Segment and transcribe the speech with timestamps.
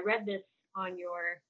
[0.00, 0.42] I read this
[0.76, 1.40] on your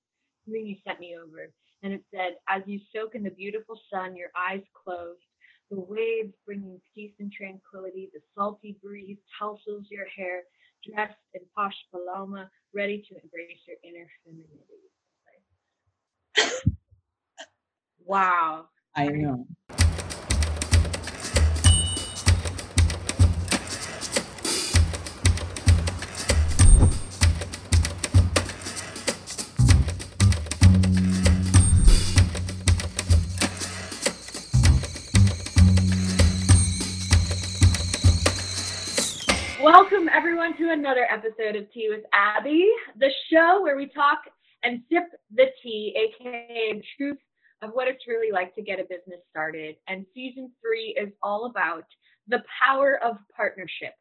[0.50, 1.52] thing you sent me over,
[1.82, 5.22] and it said, "As you soak in the beautiful sun, your eyes closed."
[5.70, 10.42] The waves bringing peace and tranquility, the salty breeze tousles your hair,
[10.84, 14.90] dressed in posh paloma, ready to embrace your inner femininity.
[18.04, 18.68] wow.
[18.96, 19.46] I know.
[39.90, 44.18] Welcome, everyone, to another episode of Tea with Abby, the show where we talk
[44.62, 45.02] and sip
[45.34, 47.18] the tea, aka truth
[47.62, 49.74] of what it's really like to get a business started.
[49.88, 51.86] And season three is all about
[52.28, 53.94] the power of partnership.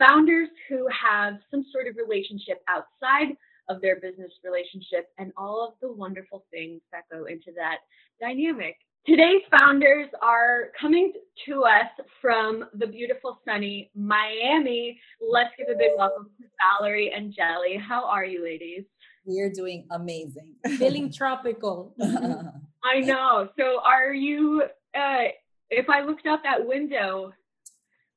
[0.00, 3.36] Founders who have some sort of relationship outside
[3.68, 7.78] of their business relationship and all of the wonderful things that go into that
[8.20, 8.76] dynamic.
[9.06, 11.12] Today's founders are coming
[11.46, 11.88] to us
[12.20, 15.00] from the beautiful sunny Miami.
[15.20, 17.76] Let's give a big welcome to Valerie and Jelly.
[17.76, 18.84] How are you, ladies?
[19.24, 20.54] We're doing amazing.
[20.76, 21.94] Feeling tropical.
[22.84, 23.48] I know.
[23.58, 24.62] So, are you?
[24.94, 25.24] Uh,
[25.70, 27.32] if I looked out that window,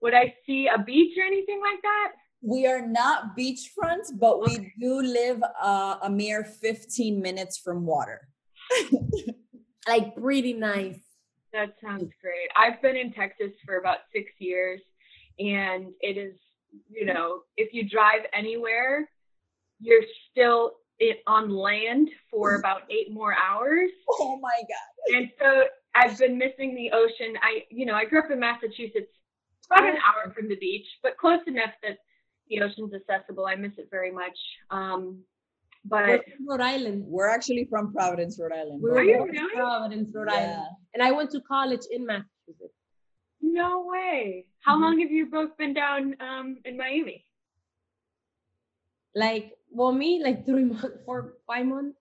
[0.01, 2.11] would I see a beach or anything like that?
[2.41, 8.27] we are not beachfront, but we do live uh, a mere 15 minutes from water.
[9.87, 10.99] like pretty nice.
[11.53, 12.49] That sounds great.
[12.55, 14.79] I've been in Texas for about six years,
[15.39, 16.35] and it is,
[16.89, 19.09] you know, if you drive anywhere,
[19.79, 23.89] you're still it on land for about eight more hours.
[24.07, 25.17] Oh my God.
[25.17, 25.63] And so
[25.95, 27.35] I've been missing the ocean.
[27.41, 29.11] I, you know, I grew up in Massachusetts,
[29.69, 31.97] about an hour from the beach, but close enough that
[32.49, 33.45] the ocean's accessible.
[33.45, 34.37] I miss it very much.
[34.69, 35.23] Um,
[35.85, 37.03] but We're from Rhode Island.
[37.07, 38.81] We're actually from Providence, Rhode Island.
[38.81, 39.55] We Are were you born really?
[39.55, 40.37] Providence, Rhode Yeah.
[40.37, 40.67] Island.
[40.93, 42.75] And I went to college in Massachusetts.
[43.43, 44.45] no way.
[44.59, 44.81] How Mhm.
[44.81, 47.25] long have you both been down um, in Miami?
[49.15, 51.97] Like, well, me, like three months, four, five months.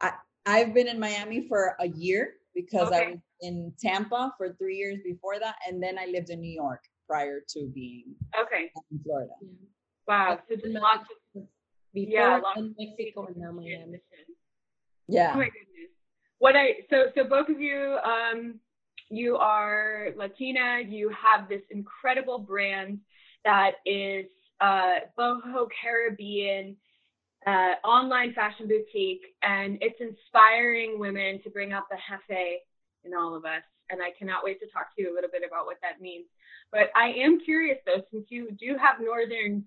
[0.00, 0.12] I,
[0.44, 4.98] I've been in Miami for a year because I was in Tampa for three years
[5.04, 5.56] before that.
[5.66, 8.70] And then I lived in New York prior to being Okay.
[8.90, 9.32] in Florida.
[10.06, 10.40] Wow.
[10.48, 11.16] So just lots of
[11.94, 14.00] Before Yeah, in Mexico and now Miami.
[15.06, 15.32] Yeah.
[15.34, 15.90] Oh my goodness.
[16.38, 18.58] What I so so both of you um
[19.10, 22.98] you are Latina, you have this incredible brand
[23.44, 24.26] that is
[24.60, 26.76] uh boho Caribbean
[27.46, 32.58] uh online fashion boutique and it's inspiring women to bring out the jefe
[33.04, 35.42] in all of us and I cannot wait to talk to you a little bit
[35.46, 36.24] about what that means.
[36.72, 39.64] But I am curious though since you do have northern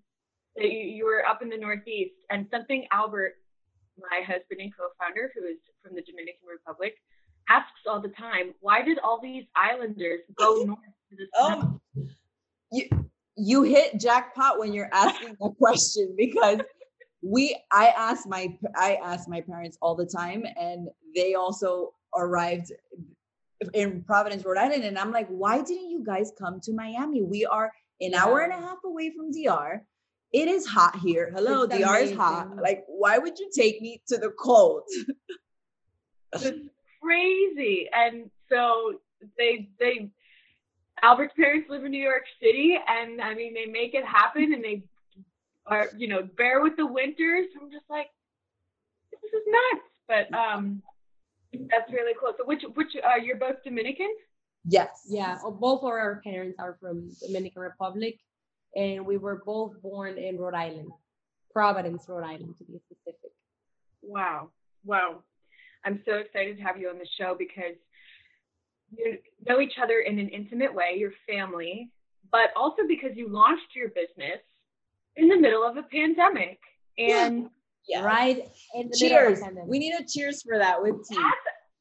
[0.57, 3.35] that you, you were up in the northeast and something Albert
[3.99, 6.95] my husband and co-founder, who is from the Dominican Republic,
[7.49, 10.79] asks all the time, why did all these islanders go north
[11.09, 11.79] to the sun?
[11.95, 12.07] Oh,
[12.71, 12.89] you
[13.35, 16.59] you hit jackpot when you're asking a question because
[17.21, 22.71] we I ask my I ask my parents all the time and they also arrived
[23.73, 27.23] in Providence, Rhode Island, and I'm like, why didn't you guys come to Miami?
[27.23, 29.81] We are an hour and a half away from DR.
[30.33, 31.31] It is hot here.
[31.33, 32.57] Hello, It's DR is hot.
[32.57, 34.83] Like, why would you take me to the cold?
[36.33, 36.67] It's
[37.01, 37.87] crazy.
[37.93, 38.99] And so
[39.37, 40.09] they they
[41.01, 44.63] Albert's parents live in New York City and I mean they make it happen and
[44.63, 44.83] they
[45.65, 47.47] are, you know, bear with the winters.
[47.59, 48.07] I'm just like,
[49.11, 49.85] this is nuts.
[50.07, 50.81] But um
[51.69, 52.33] that's really cool.
[52.37, 54.13] So which which uh you're both Dominican?
[54.65, 55.05] Yes.
[55.07, 58.19] Yeah, oh, both of our parents are from Dominican Republic,
[58.77, 60.91] and we were both born in Rhode Island,
[61.51, 63.31] Providence, Rhode Island, to be specific.
[64.03, 64.51] Wow.
[64.85, 65.23] Wow.
[65.83, 67.75] I'm so excited to have you on the show because
[68.95, 69.17] you
[69.47, 71.91] know each other in an intimate way, your family,
[72.31, 74.39] but also because you launched your business
[75.15, 76.59] in the middle of a pandemic.
[76.97, 77.49] And
[77.87, 78.03] Yeah.
[78.03, 78.37] Right
[78.75, 79.39] in the middle of Cheers.
[79.41, 79.69] pandemic.
[79.69, 81.15] We need a cheers for that with tea.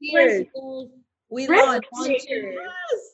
[0.02, 0.46] Cheers.
[0.54, 0.88] Cheers.
[1.28, 1.88] We launched.
[2.05, 2.25] Yes.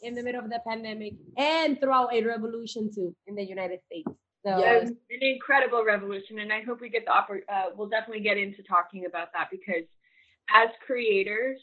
[0.03, 4.09] in the middle of the pandemic and throughout a revolution too in the United States.
[4.45, 4.89] So Yes.
[4.89, 6.41] an, an incredible revolution.
[6.41, 9.49] And I hope we get the oppor- uh, we'll definitely get into talking about that
[9.51, 9.85] because
[10.53, 11.61] as creators,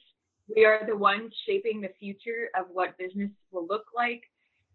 [0.55, 4.23] we are the ones shaping the future of what business will look like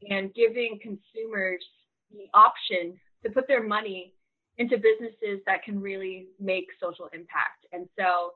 [0.09, 1.65] and giving consumers
[2.13, 4.13] the option to put their money
[4.59, 7.67] into businesses that can really make social impact.
[7.73, 8.33] And so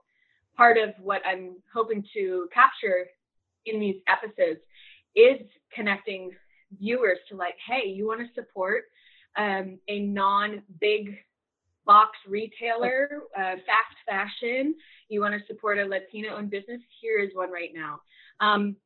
[0.56, 3.06] part of what I'm hoping to capture
[3.72, 4.60] in these episodes
[5.14, 5.40] is
[5.74, 6.30] connecting
[6.78, 8.84] viewers to like, hey, you want to support
[9.36, 11.16] um, a non big
[11.86, 14.74] box retailer, uh, fast fashion,
[15.08, 18.00] you want to support a Latino owned business, here is one right now.
[18.40, 18.76] Um,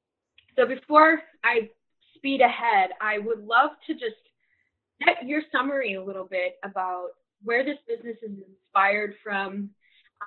[0.56, 1.70] so before I
[2.14, 4.14] speed ahead, I would love to just
[5.04, 7.08] get your summary a little bit about
[7.42, 9.70] where this business is inspired from,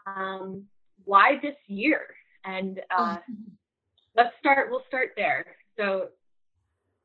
[0.05, 0.63] um,
[1.05, 2.01] why this year,
[2.43, 3.17] and uh.
[4.15, 4.69] let's start.
[4.69, 5.45] We'll start there.
[5.77, 6.09] So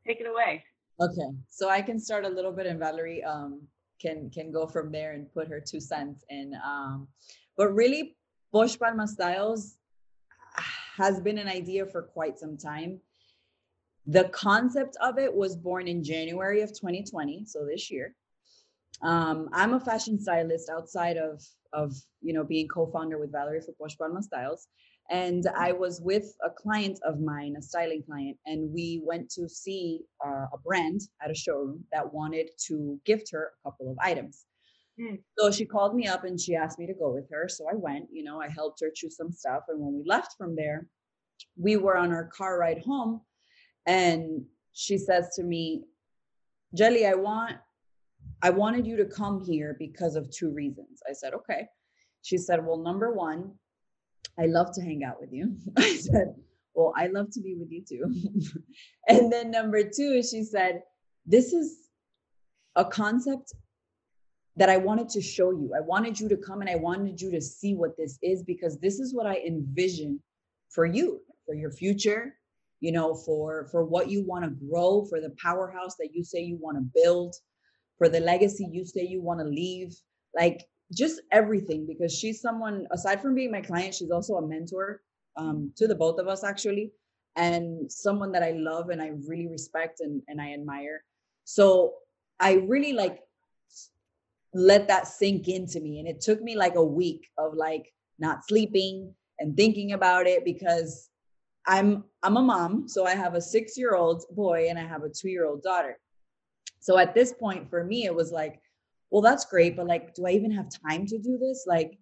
[0.06, 0.64] take it away.
[1.00, 3.62] Okay, so I can start a little bit, and Valerie um,
[4.00, 6.52] can can go from there and put her two cents in.
[6.64, 7.08] Um,
[7.56, 8.16] but really,
[8.52, 9.76] Posh Palma Styles
[10.96, 13.00] has been an idea for quite some time.
[14.06, 18.14] The concept of it was born in January of 2020, so this year.
[19.02, 21.42] Um, I'm a fashion stylist outside of
[21.72, 24.68] of you know being co-founder with Valerie for Posh Palma Styles,
[25.10, 29.48] and I was with a client of mine, a styling client, and we went to
[29.48, 33.98] see uh, a brand at a showroom that wanted to gift her a couple of
[34.00, 34.44] items.
[35.00, 35.18] Mm.
[35.36, 37.48] So she called me up and she asked me to go with her.
[37.48, 39.64] So I went, you know, I helped her choose some stuff.
[39.68, 40.86] And when we left from there,
[41.56, 43.20] we were on our car ride home.
[43.86, 45.84] And she says to me,
[46.74, 47.56] Jelly, I want,
[48.42, 51.02] I wanted you to come here because of two reasons.
[51.08, 51.66] I said, okay.
[52.22, 53.54] She said, well, number one,
[54.40, 55.54] I love to hang out with you.
[55.76, 56.34] I said,
[56.74, 58.62] well, I love to be with you too.
[59.08, 60.82] and then number two, she said,
[61.26, 61.76] this is
[62.74, 63.52] a concept
[64.56, 65.72] that I wanted to show you.
[65.76, 68.78] I wanted you to come and I wanted you to see what this is because
[68.78, 70.20] this is what I envision
[70.70, 72.34] for you, for your future,
[72.80, 76.40] you know, for for what you want to grow, for the powerhouse that you say
[76.40, 77.34] you want to build,
[77.98, 79.94] for the legacy you say you want to leave,
[80.34, 85.02] like just everything because she's someone aside from being my client, she's also a mentor
[85.36, 86.92] um, to the both of us actually
[87.36, 91.04] and someone that I love and I really respect and, and I admire.
[91.44, 91.94] So
[92.38, 93.20] I really like
[94.52, 96.00] let that sink into me.
[96.00, 100.44] And it took me like a week of like not sleeping and thinking about it
[100.44, 101.08] because
[101.66, 105.62] I'm I'm a mom, so I have a 6-year-old boy and I have a 2-year-old
[105.62, 105.98] daughter.
[106.80, 108.60] So at this point for me it was like,
[109.10, 111.64] well that's great, but like do I even have time to do this?
[111.66, 111.98] Like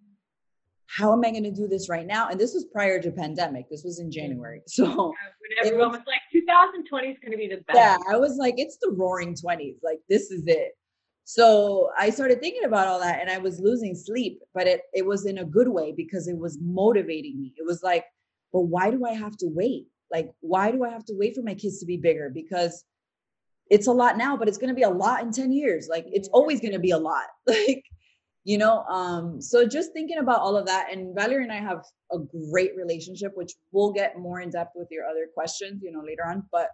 [0.87, 2.29] how am I going to do this right now?
[2.29, 3.69] And this was prior to pandemic.
[3.69, 4.61] This was in January.
[4.67, 5.13] So
[5.55, 7.77] yeah, everyone was, was like 2020 is going to be the best.
[7.77, 9.77] Yeah, I was like it's the roaring 20s.
[9.83, 10.71] Like this is it.
[11.25, 15.05] So I started thinking about all that and I was losing sleep, but it, it
[15.05, 17.53] was in a good way because it was motivating me.
[17.55, 18.05] It was like,
[18.51, 19.85] but why do I have to wait?
[20.11, 22.31] Like, why do I have to wait for my kids to be bigger?
[22.33, 22.83] Because
[23.69, 25.87] it's a lot now, but it's going to be a lot in 10 years.
[25.89, 27.25] Like, it's always going to be a lot.
[27.47, 27.83] Like,
[28.45, 30.87] you know, um, so just thinking about all of that.
[30.91, 32.17] And Valerie and I have a
[32.49, 36.25] great relationship, which we'll get more in depth with your other questions, you know, later
[36.25, 36.43] on.
[36.51, 36.69] But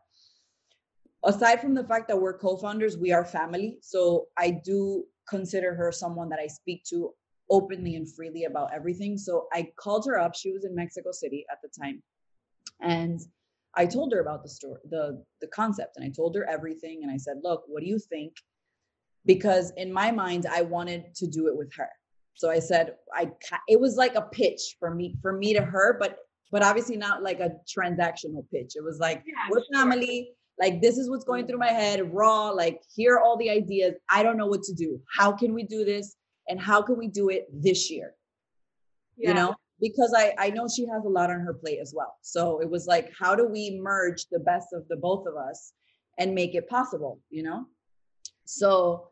[1.26, 5.92] aside from the fact that we're co-founders we are family so i do consider her
[5.92, 7.12] someone that i speak to
[7.50, 11.46] openly and freely about everything so i called her up she was in mexico city
[11.52, 12.02] at the time
[12.82, 13.22] and
[13.76, 17.12] i told her about the story the the concept and i told her everything and
[17.12, 18.34] i said look what do you think?
[19.26, 21.90] Because in my mind i wanted to do it with her.
[22.36, 23.32] So i said i
[23.68, 26.20] it was like a pitch for me for me to her but
[26.52, 28.74] but obviously not like a transactional pitch.
[28.76, 29.74] It was like yeah, we're sure.
[29.74, 31.50] family like this is what's going mm-hmm.
[31.50, 33.96] through my head raw like here are all the ideas.
[34.10, 35.02] I don't know what to do.
[35.18, 36.16] How can we do this?
[36.48, 38.14] And how can we do it this year?
[39.18, 39.30] Yeah.
[39.30, 42.16] you know because i i know she has a lot on her plate as well.
[42.22, 45.74] So it was like how do we merge the best of the both of us
[46.18, 47.66] and make it possible you know?
[48.46, 49.10] So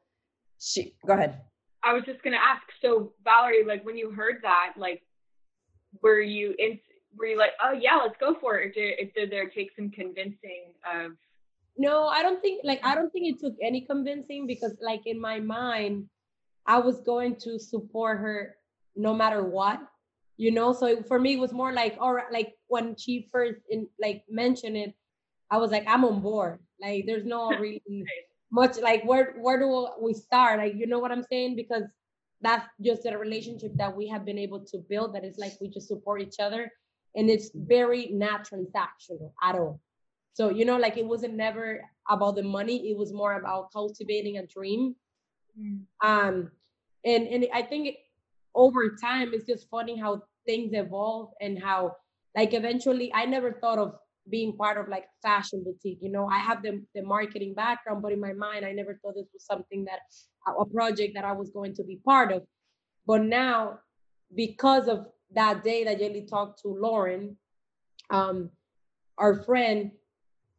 [0.60, 1.42] she go ahead.
[1.84, 5.02] I was just going to ask so valerie like when you heard that like
[6.02, 6.80] were you in
[7.18, 9.92] were you like oh yeah let's go for it or did, did there take some
[9.92, 11.12] convincing of
[11.78, 15.20] no, I don't think like I don't think it took any convincing because like in
[15.20, 16.06] my mind,
[16.66, 18.56] I was going to support her
[18.96, 19.80] no matter what,
[20.38, 20.74] you know.
[20.74, 24.24] So for me, it was more like all right, like when she first in like
[24.30, 24.94] mentioned it,
[25.50, 26.60] I was like, I'm on board.
[26.82, 28.06] Like there's no really
[28.52, 30.60] much like where where do we start?
[30.60, 31.56] Like you know what I'm saying?
[31.56, 31.84] Because
[32.42, 35.70] that's just a relationship that we have been able to build that is like we
[35.70, 36.70] just support each other
[37.16, 39.80] and it's very not transactional at all
[40.34, 44.40] so, you know, like it wasn't never about the money, it was more about cultivating
[44.40, 44.96] a dream.
[45.60, 45.82] Mm.
[46.04, 46.52] Um,
[47.06, 47.96] and, and I think
[48.56, 51.96] over time, it's just funny how things evolve and how,
[52.36, 53.96] like, eventually, I never thought of
[54.30, 56.00] being part of like fashion boutique.
[56.02, 59.16] You know, I have the, the marketing background, but in my mind, I never thought
[59.16, 60.00] this was something that
[60.48, 62.44] a project that I was going to be part of.
[63.06, 63.80] But now,
[64.36, 67.38] because of that day that Jelly talked to Lauren,
[68.10, 68.50] um,
[69.18, 69.92] our friend,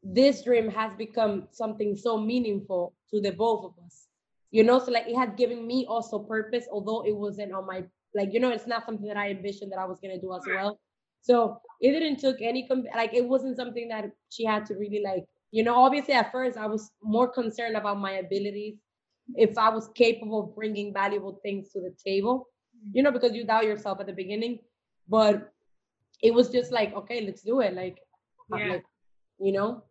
[0.03, 4.09] this dream has become something so meaningful to the both of us
[4.57, 7.79] you know so like it had given me also purpose although it wasn't on my
[8.19, 10.33] like you know it's not something that i envisioned that i was going to do
[10.39, 10.79] as well
[11.29, 11.37] so
[11.81, 15.25] it didn't took any com- like it wasn't something that she had to really like
[15.51, 18.77] you know obviously at first i was more concerned about my abilities
[19.47, 22.47] if i was capable of bringing valuable things to the table
[22.93, 24.59] you know because you doubt yourself at the beginning
[25.09, 25.51] but
[26.23, 27.99] it was just like okay let's do it like,
[28.57, 28.69] Yeah.
[28.75, 28.85] like
[29.41, 29.83] you know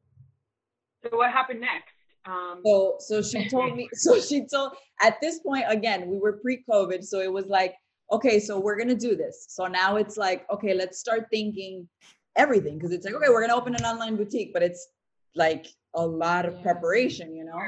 [1.03, 1.93] So what happened next?
[2.25, 6.34] Um, So so she told me so she told at this point again we were
[6.42, 7.75] pre-COVID so it was like
[8.12, 9.46] okay so we're going to do this.
[9.50, 11.88] So now it's like okay let's start thinking
[12.36, 14.88] everything because it's like okay we're going to open an online boutique but it's
[15.36, 16.62] like a lot of Yeah.
[16.63, 17.60] preparation, you know.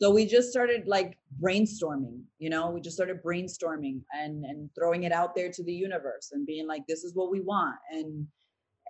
[0.00, 5.04] So we just started like brainstorming, you know, we just started brainstorming and and throwing
[5.04, 8.26] it out there to the universe and being like this is what we want and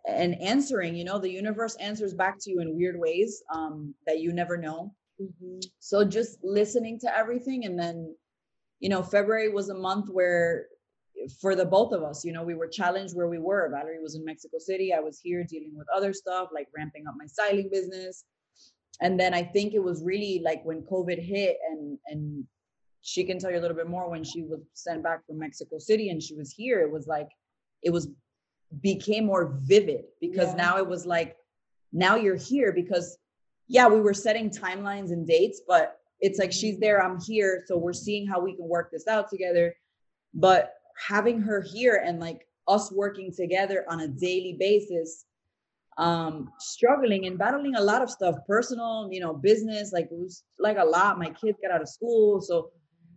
[0.07, 4.21] and answering, you know, the universe answers back to you in weird ways um that
[4.21, 5.65] you never know Mhm.
[5.79, 8.15] so just listening to everything and then
[8.81, 10.67] you know february was a month where
[11.41, 14.17] for the both of us you know we were challenged where we were valerie was
[14.17, 17.69] in mexico city i was here dealing with other stuff like ramping up my styling
[17.71, 18.25] business
[19.03, 22.45] and then i think it was really like when covid hit and and
[23.03, 25.79] she can tell you a little bit more when she was sent back from mexico
[25.79, 27.29] city and she was here it was like
[27.83, 28.09] it was
[28.81, 30.57] became more vivid because Yeah.
[30.65, 31.37] now it was like
[31.93, 33.17] now you're here because
[33.69, 37.77] yeah we were setting timelines and dates but it's like she's there i'm here so
[37.77, 39.75] we're seeing how we can work this out together.
[40.37, 40.75] But
[41.09, 45.27] having her here and like us working together on a daily basis
[45.99, 50.43] um struggling and battling a lot of stuff personal you know business like it was
[50.59, 51.19] like a lot.
[51.19, 52.71] My kids got out of school so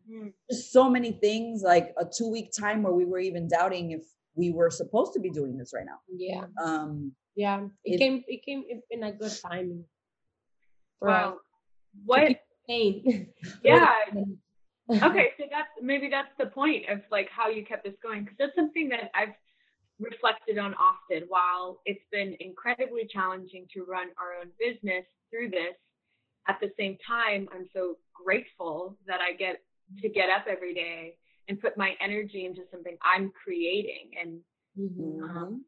[0.10, 0.32] Mm.
[0.50, 4.04] just so many things like a two week time where we were even doubting if
[4.36, 6.00] we were supposed to be doing this right now.
[6.16, 6.46] Yeah.
[6.64, 9.84] Um yeah it, It- came it came in- a good timing
[11.02, 11.34] wow.
[11.34, 11.40] us.
[12.06, 12.32] What?
[12.68, 13.28] Pain.
[13.64, 13.94] Yeah.
[15.04, 18.38] okay so that's maybe that's the point of like how you kept this going because
[18.38, 19.34] that's something that i've
[20.00, 25.76] reflected on often while it's been incredibly challenging to run our own business through this
[26.48, 29.62] at the same time i'm so grateful that i get
[30.02, 31.16] to get up every day
[31.50, 34.40] and put my energy into something i'm creating and
[34.80, 35.20] Mhm.
[35.20, 35.60] mhm.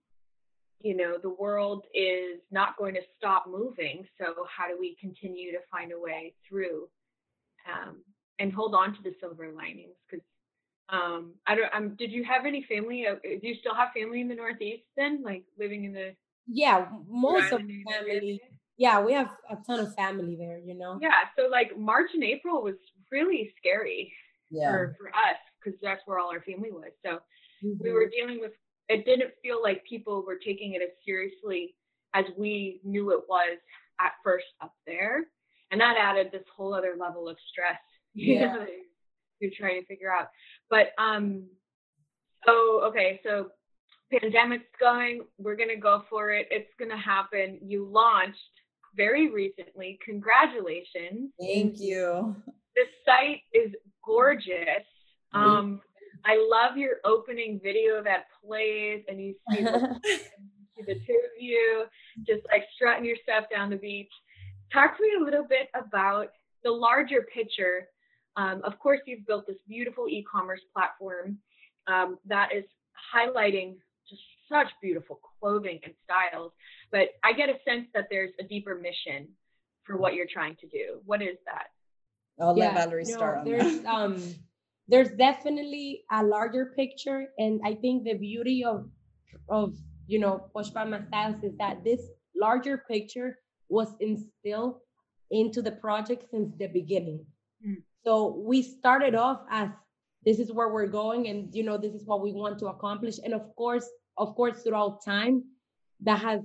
[0.81, 5.51] You know the world is not going to stop moving so how do we continue
[5.51, 6.87] to find a way through
[7.69, 7.97] um,
[8.39, 10.23] and hold on to the silver linings because
[10.89, 14.21] um, i don't um, did you have any family uh, do you still have family
[14.21, 16.15] in the northeast then like living in the
[16.47, 18.41] Yeah, most of the family.
[18.77, 20.57] Yeah, we have a ton of family there.
[20.57, 20.97] You know.
[21.01, 22.75] yeah so like march and april was
[23.11, 24.11] really scary
[24.49, 27.19] yeah for, for us because that's where all our family was so
[27.61, 27.93] we Mhm.
[27.93, 28.53] were dealing with
[28.89, 31.75] it didn't feel like people were taking it as seriously
[32.13, 33.57] as we knew it was
[34.01, 35.27] at first up there.
[35.71, 37.79] And that added this whole other level of stress
[38.13, 38.53] you yeah.
[38.53, 38.65] know,
[39.39, 40.27] you're trying to figure out.
[40.69, 41.45] But um
[42.45, 43.49] so okay so
[44.11, 47.59] pandemic's going we're going to go for it it's going to happen.
[47.61, 48.39] You launched
[48.95, 51.31] very recently congratulations.
[51.39, 52.35] Thank you.
[52.75, 53.71] The site is
[54.03, 54.85] gorgeous.
[55.31, 55.81] Um,
[56.25, 59.99] I love your opening video that plays, and you see the,
[60.85, 61.85] the two of you
[62.25, 64.11] just like strutting your stuff down the beach.
[64.71, 66.27] Talk to me a little bit about
[66.63, 67.87] the larger picture.
[68.35, 71.37] Um, of course, you've built this beautiful e-commerce platform
[71.87, 72.65] um, that is
[73.15, 73.75] highlighting
[74.07, 74.21] just
[74.51, 76.51] such beautiful clothing and styles.
[76.91, 79.27] But I get a sense that there's a deeper mission
[79.83, 81.01] for what you're trying to do.
[81.05, 81.67] What is that?
[82.41, 84.35] i'll let valerie no, start on there's that um
[84.89, 88.89] there's definitely a larger picture and i think the beauty of
[89.49, 89.75] of
[90.07, 92.01] you know Posh Palma styles is that this
[92.35, 93.37] larger picture
[93.69, 94.79] was instilled
[95.31, 97.25] into the project since the beginning.
[97.65, 97.83] Mm.
[98.03, 99.69] so we started off as
[100.25, 103.17] this is where we're going and you know this is what we want to accomplish.
[103.23, 105.43] And of course of course throughout time
[106.01, 106.41] that has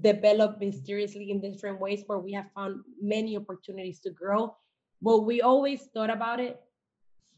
[0.00, 4.56] developed mysteriously in different ways where we have found many opportunities to grow.
[5.00, 6.60] But we always thought about it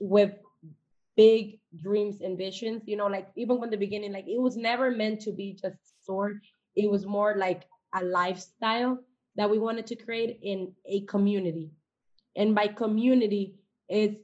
[0.05, 0.33] with
[1.17, 4.91] big dreams and visions you know like even from the beginning like it was never
[4.91, 6.41] meant to be just store
[6.77, 7.63] it was more like
[7.95, 8.99] a lifestyle
[9.37, 11.71] that we wanted to create in a community.
[12.37, 13.57] And by community
[13.89, 14.19] it's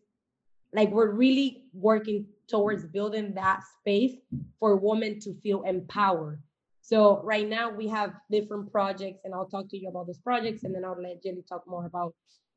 [0.73, 4.17] like we're really working towards building that space
[4.59, 6.43] for women to feel empowered.
[6.81, 10.65] So right now we have different projects and i'll talk to you about those projects
[10.65, 12.15] and then i'll let jenny talk more about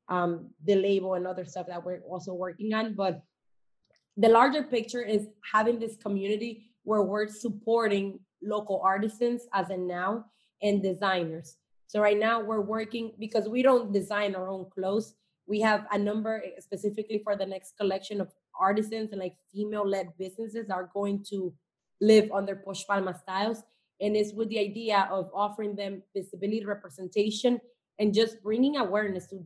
[0.10, 2.94] um, the label and other stuff that we're also working on.
[2.94, 3.24] But
[4.18, 10.26] the larger picture is having this community where we're supporting local artisans as in now
[10.62, 11.58] and designers.
[11.88, 15.16] So right now we're working because we don't design our own clothes.
[15.48, 18.30] We have a number specifically for the next collection of
[18.60, 21.54] artisans and like female-led businesses are going to
[22.02, 23.64] live under Posh Palma styles.
[24.02, 27.60] And it's with the idea of offering them visibility, representation,
[28.00, 29.44] and just bringing awareness to,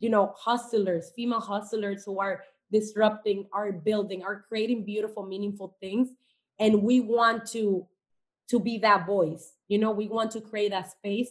[0.00, 2.42] you know, hustlers, female hustlers who are
[2.72, 6.08] disrupting, are building, are creating beautiful, meaningful things.
[6.58, 7.86] And we want to
[8.48, 9.52] to be that voice.
[9.68, 11.30] You know, we want to create that space.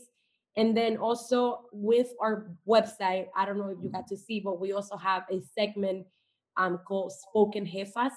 [0.56, 4.60] And then also with our website, I don't know if you got to see, but
[4.60, 6.08] we also have a segment
[6.56, 8.12] um, called Spoken Jefas.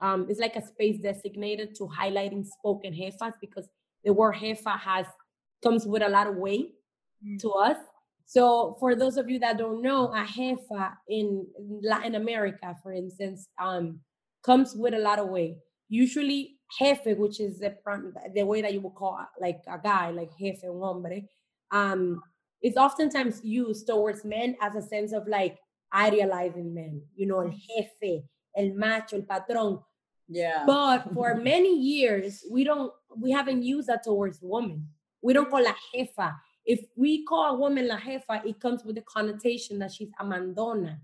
[0.00, 3.66] Um, it's like a space designated to highlighting spoken jefas because
[4.04, 5.06] the word jefa has
[5.62, 6.74] comes with a lot of weight
[7.26, 7.38] mm.
[7.40, 7.78] to us.
[8.26, 11.46] So for those of you that don't know, a jefa in
[11.82, 14.00] Latin America, for instance, um,
[14.44, 15.58] comes with a lot of weight.
[15.88, 17.76] Usually jefe, which is the
[18.34, 21.22] the way that you would call like a guy, like jefe, un hombre,
[21.70, 22.20] um,
[22.62, 25.56] is oftentimes used towards men as a sense of like
[25.94, 28.24] idealizing men, you know, el jefe,
[28.56, 29.82] el macho, el patrón.
[30.28, 30.64] Yeah.
[30.66, 34.88] But for many years, we don't, we haven't used that towards women.
[35.22, 36.34] We don't call a jefa.
[36.66, 40.24] If we call a woman la jefa, it comes with the connotation that she's a
[40.24, 40.98] mandona,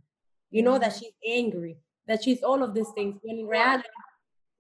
[0.51, 0.99] you know, that mm-hmm.
[0.99, 1.77] she's angry,
[2.09, 3.19] that she's all of these things.
[3.23, 3.89] When in reality,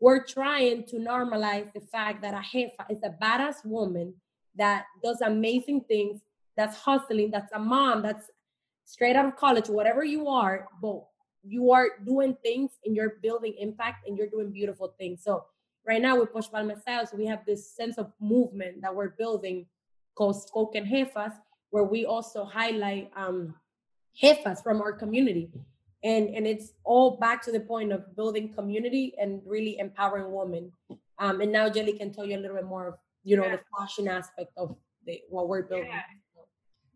[0.00, 4.14] we're trying to normalize the fact that a jefa is a badass woman
[4.56, 6.20] that does amazing things,
[6.56, 8.30] that's hustling, that's a mom, that's
[8.84, 11.04] straight out of college, whatever you are, but
[11.44, 15.22] you are doing things and you're building impact and you're doing beautiful things.
[15.24, 15.44] So
[15.86, 19.66] right now with Posh Palma Styles, we have this sense of movement that we're building
[20.16, 21.32] called Spoken Jefas,
[21.70, 23.54] where we also highlight um,
[24.20, 25.50] jefas from our community.
[26.04, 30.72] And, and it's all back to the point of building community and really empowering women.
[31.18, 33.56] Um, and now Jelly can tell you a little bit more of, you know, yeah.
[33.56, 34.76] the fashion aspect of
[35.06, 35.88] the, what we're building.
[35.90, 36.02] Yeah.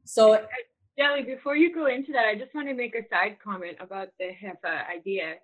[0.05, 0.45] So
[0.99, 4.09] Jelly, before you go into that, I just want to make a side comment about
[4.19, 5.35] the Jefa idea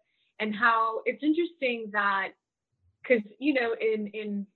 [0.40, 2.30] and how it's interesting that,
[3.02, 4.46] because, you know, in, in,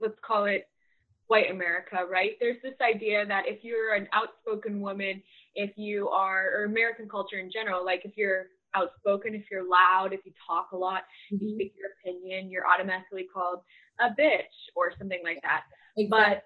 [0.00, 0.68] let's call it
[1.28, 2.32] white America, right?
[2.40, 5.22] There's this idea that if you're an outspoken woman,
[5.54, 10.12] if you are, or American culture in general, like if you're outspoken, if you're loud,
[10.12, 11.44] if you talk a lot, mm-hmm.
[11.44, 13.60] you speak your opinion, you're automatically called
[14.00, 15.62] a bitch or something like that.
[15.96, 16.08] Exactly.
[16.08, 16.42] But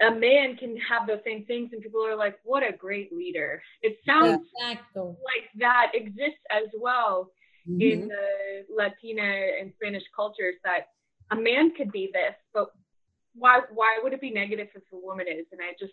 [0.00, 3.62] a man can have those same things and people are like what a great leader
[3.82, 5.16] it sounds Exacto.
[5.24, 7.30] like that exists as well
[7.68, 7.80] mm-hmm.
[7.80, 9.22] in the latina
[9.60, 10.88] and spanish cultures that
[11.30, 12.70] a man could be this but
[13.34, 15.92] why why would it be negative if a woman is and i just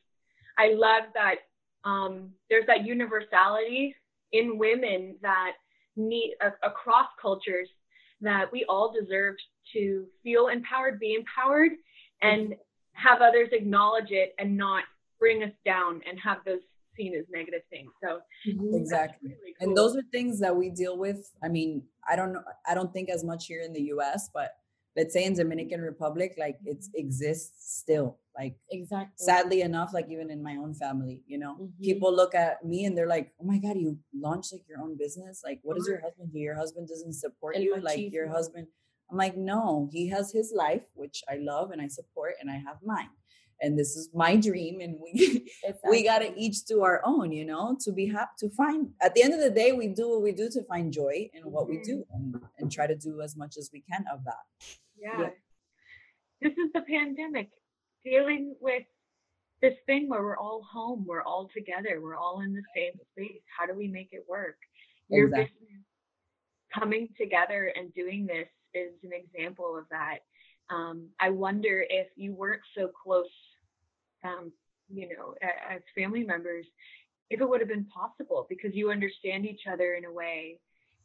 [0.58, 1.36] i love that
[1.84, 3.96] um, there's that universality
[4.34, 5.54] in women that
[5.96, 7.70] need uh, across cultures
[8.20, 9.36] that we all deserve
[9.74, 11.72] to feel empowered be empowered
[12.22, 12.56] and
[12.94, 14.84] have others acknowledge it and not
[15.20, 16.60] bring us down and have those
[16.98, 17.92] seen as negative things.
[18.04, 18.76] So mm-hmm.
[18.76, 19.30] exactly.
[19.30, 19.68] Really cool.
[19.70, 21.32] And those are things that we deal with.
[21.44, 24.56] I mean, I don't know, I don't think as much here in the US, but
[24.98, 28.18] let's say in Dominican Republic, like it exists still.
[28.38, 29.14] Like exactly.
[29.16, 31.82] Sadly enough, like even in my own family, you know, mm-hmm.
[31.82, 34.98] people look at me and they're like, "Oh my god, you launched like your own
[34.98, 35.42] business.
[35.44, 36.40] Like, what does your husband do?
[36.40, 37.76] Your husband doesn't support El you.
[37.76, 37.84] Machismo.
[37.84, 38.68] Like your husband."
[39.10, 42.56] I'm like, no, he has his life, which I love and I support, and I
[42.56, 43.10] have mine.
[43.62, 45.90] And this is my dream, and we exactly.
[45.90, 48.90] we gotta each do our own, you know, to be happy to find.
[49.02, 51.42] At the end of the day, we do what we do to find joy in
[51.44, 52.36] what we do, mm-hmm.
[52.36, 54.46] and, and try to do as much as we can of that.
[55.00, 55.22] Yeah.
[55.22, 55.30] yeah.
[56.42, 57.50] This is the pandemic,
[58.04, 58.84] dealing with
[59.62, 63.42] this thing where we're all home, we're all together, we're all in the same space.
[63.58, 64.58] How do we make it work?
[65.10, 65.58] Your exactly.
[65.62, 65.84] business
[66.74, 70.20] coming together and doing this is an example of that.
[70.70, 73.26] Um, I wonder if you weren't so close,
[74.24, 74.52] um,
[74.94, 76.66] you know, as family members,
[77.30, 80.60] if it would have been possible because you understand each other in a way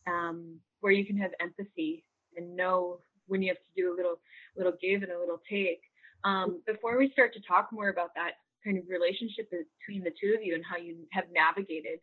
[0.07, 2.05] um, where you can have empathy
[2.37, 4.20] and know when you have to do a little,
[4.56, 5.80] little give and a little take.
[6.24, 8.32] Um, before we start to talk more about that
[8.64, 11.98] kind of relationship between the two of you and how you have navigated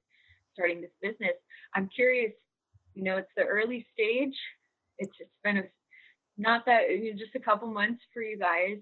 [0.54, 1.36] starting this business,
[1.76, 2.34] I'm curious.
[2.96, 4.36] You know, it's the early stage
[5.00, 5.64] it's it's been a,
[6.38, 6.82] not that
[7.18, 8.78] just a couple months for you guys.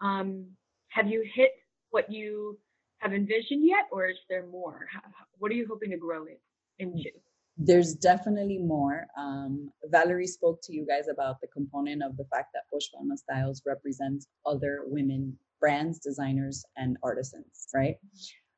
[0.00, 0.46] Um,
[0.88, 1.50] have you hit
[1.90, 2.58] what you
[2.98, 4.86] have envisioned yet, or is there more?
[4.92, 5.00] How,
[5.38, 6.40] what are you hoping to grow it
[6.78, 7.10] into?
[7.56, 9.06] There's definitely more.
[9.16, 13.16] Um, Valerie spoke to you guys about the component of the fact that Posh Palma
[13.16, 17.96] Styles represents other women brands, designers, and artisans, right?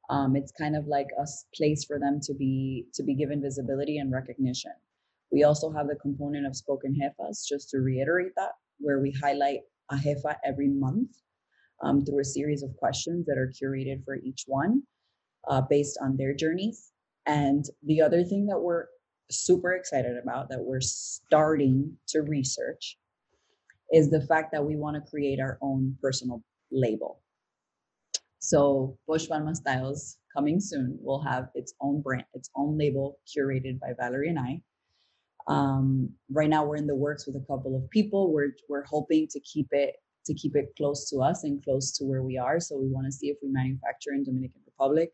[0.08, 3.98] Um, it's kind of like a place for them to be to be given visibility
[3.98, 4.72] and recognition.
[5.30, 9.60] We also have the component of spoken jefas, just to reiterate that, where we highlight
[9.90, 11.10] a jefa every month
[11.82, 14.82] um, through a series of questions that are curated for each one
[15.48, 16.92] uh, based on their journeys.
[17.26, 18.86] And the other thing that we're
[19.30, 22.96] super excited about that we're starting to research
[23.92, 27.20] is the fact that we want to create our own personal label.
[28.38, 33.92] So Posh Styles coming soon will have its own brand, its own label curated by
[33.98, 34.60] Valerie and I.
[35.48, 38.32] Um, right now we're in the works with a couple of people.
[38.32, 42.04] We're we're hoping to keep it to keep it close to us and close to
[42.04, 42.58] where we are.
[42.58, 45.12] So we want to see if we manufacture in Dominican Republic.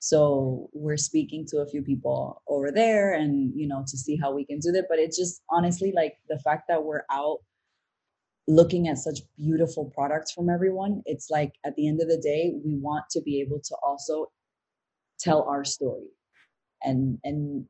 [0.00, 4.32] So we're speaking to a few people over there and you know to see how
[4.32, 4.86] we can do that.
[4.88, 7.38] But it's just honestly like the fact that we're out
[8.46, 12.54] looking at such beautiful products from everyone it's like at the end of the day
[12.64, 14.26] we want to be able to also
[15.18, 16.08] tell our story.
[16.82, 17.66] And and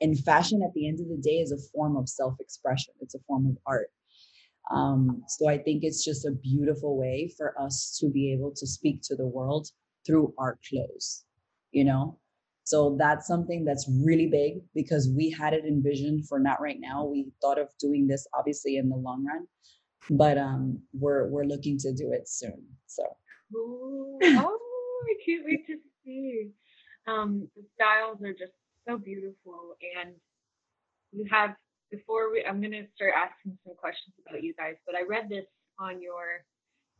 [0.00, 2.94] in fashion at the end of the day is a form of self-expression.
[3.00, 3.90] It's a form of art.
[4.70, 8.66] Um, so i think it's just a beautiful way for us to be able to
[8.66, 9.68] speak to the world
[10.06, 11.24] through our clothes
[11.72, 12.18] you know?
[12.64, 17.04] So that's something that's really big because we had it envisioned for not right now.
[17.04, 19.46] We thought of doing this obviously in the long run
[20.08, 23.04] but um we're we're looking to do it soon so.
[23.54, 24.58] Ooh, oh
[25.04, 26.50] i can't wait to see.
[27.06, 28.52] Um the styles are just
[28.88, 30.14] so beautiful and
[31.12, 31.54] you have
[31.90, 35.28] before we i'm going to start asking some questions about you guys but i read
[35.28, 35.44] this
[35.78, 36.44] on your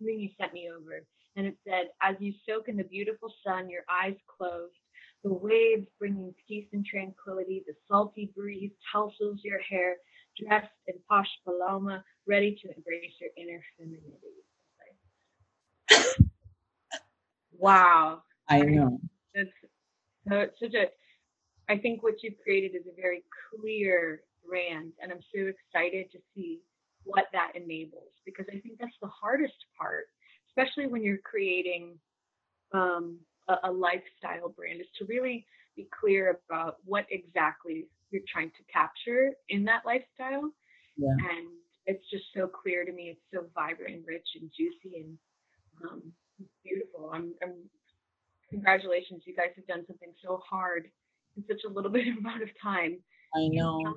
[0.02, 1.00] thing you sent me over
[1.36, 4.74] and it said as you soak in the beautiful sun your eyes closed
[5.22, 9.96] the waves bringing peace and tranquility the salty breeze tousles your hair
[10.38, 14.10] dressed in posh paloma, ready to embrace your inner femininity.
[17.58, 18.22] wow.
[18.48, 18.98] I know.
[19.34, 19.48] That's
[20.28, 20.86] so it's such a
[21.72, 26.18] I think what you've created is a very clear brand and I'm so excited to
[26.34, 26.60] see
[27.04, 30.06] what that enables because I think that's the hardest part,
[30.50, 31.98] especially when you're creating
[32.72, 38.50] um, a, a lifestyle brand, is to really be clear about what exactly you're trying
[38.50, 40.50] to capture in that lifestyle.
[40.96, 41.12] Yeah.
[41.12, 41.48] And
[41.86, 43.16] it's just so clear to me.
[43.16, 45.18] It's so vibrant and rich and juicy and
[45.84, 46.02] um,
[46.64, 47.10] beautiful.
[47.12, 47.54] I'm, I'm
[48.50, 49.22] congratulations.
[49.26, 50.88] You guys have done something so hard
[51.36, 52.98] in such a little bit amount of time.
[53.34, 53.94] I know.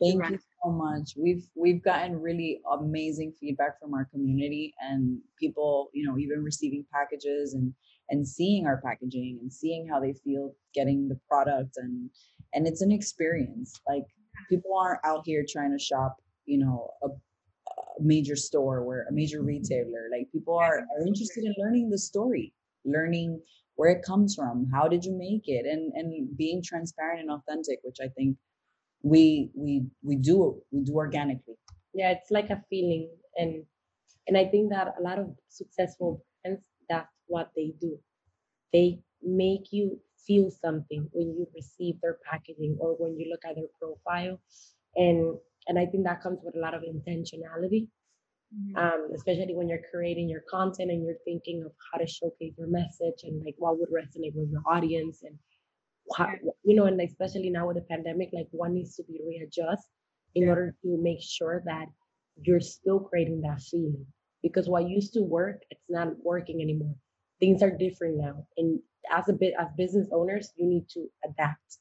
[0.00, 1.14] Thank you so much.
[1.16, 6.84] We've we've gotten really amazing feedback from our community and people, you know, even receiving
[6.92, 7.72] packages and
[8.10, 12.10] and seeing our packaging and seeing how they feel getting the product and
[12.52, 13.80] and it's an experience.
[13.88, 14.04] Like
[14.48, 19.12] people aren't out here trying to shop, you know, a, a major store where a
[19.12, 19.48] major mm-hmm.
[19.48, 20.08] retailer.
[20.12, 22.52] Like people are are interested in learning the story,
[22.84, 23.40] learning
[23.76, 27.78] where it comes from, how did you make it, and and being transparent and authentic,
[27.82, 28.36] which I think
[29.02, 31.54] we we we do we do organically
[31.94, 33.64] yeah it's like a feeling and
[34.28, 37.98] and i think that a lot of successful brands that's what they do
[38.72, 43.54] they make you feel something when you receive their packaging or when you look at
[43.56, 44.38] their profile
[44.96, 45.36] and
[45.66, 47.88] and i think that comes with a lot of intentionality
[48.54, 48.76] mm-hmm.
[48.76, 52.68] um, especially when you're creating your content and you're thinking of how to showcase your
[52.68, 55.38] message and like what would resonate with your audience and
[56.16, 56.28] how,
[56.64, 59.88] you know, and especially now with the pandemic, like one needs to be readjust
[60.34, 60.48] in yeah.
[60.50, 61.86] order to make sure that
[62.42, 64.06] you're still creating that feeling.
[64.42, 66.94] Because what used to work, it's not working anymore.
[67.38, 71.78] Things are different now, and as a bit as business owners, you need to adapt.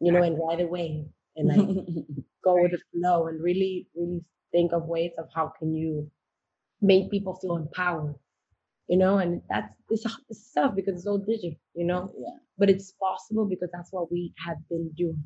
[0.00, 1.04] You know, and ride away
[1.36, 1.58] and like
[2.44, 6.10] go with the flow and really, really think of ways of how can you
[6.80, 8.14] make people feel empowered
[8.90, 12.12] you know, and that's it's, it's tough because it's all digital, you know.
[12.18, 12.38] Yeah.
[12.58, 15.22] But it's possible because that's what we have been doing.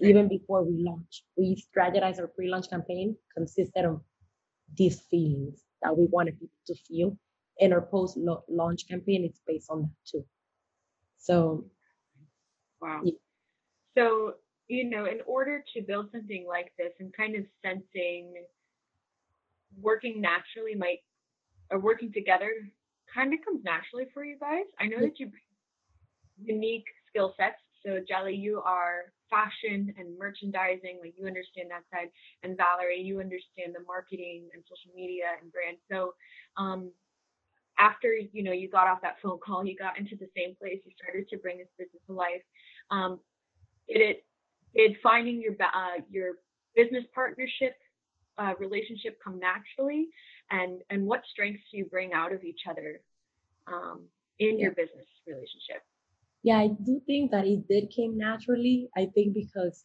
[0.00, 4.00] Even before we launch, we strategized our pre-launch campaign consisted of
[4.76, 7.16] these feelings that we wanted people to feel,
[7.60, 10.24] and our post-launch campaign is based on that too.
[11.18, 11.66] So,
[12.80, 13.02] wow.
[13.04, 13.12] Yeah.
[13.96, 14.34] So
[14.66, 18.34] you know, in order to build something like this and kind of sensing
[19.80, 20.98] working naturally might
[21.70, 22.50] or working together
[23.12, 24.64] kind of comes naturally for you guys.
[24.78, 25.30] I know that you
[26.42, 27.60] unique skill sets.
[27.84, 32.10] So Jelly, you are fashion and merchandising, like you understand that side,
[32.42, 35.78] and Valerie, you understand the marketing and social media and brand.
[35.90, 36.14] So
[36.56, 36.90] um,
[37.78, 40.80] after you know you got off that phone call, you got into the same place,
[40.84, 42.44] you started to bring this business to life.
[42.90, 43.20] Um,
[43.88, 44.24] did it
[44.74, 46.34] did finding your uh, your
[46.76, 47.76] business partnership
[48.38, 50.08] uh, relationship come naturally
[50.50, 53.00] and and what strengths do you bring out of each other
[53.66, 54.06] um,
[54.38, 54.64] in yeah.
[54.64, 55.82] your business relationship
[56.42, 59.84] yeah i do think that it did came naturally i think because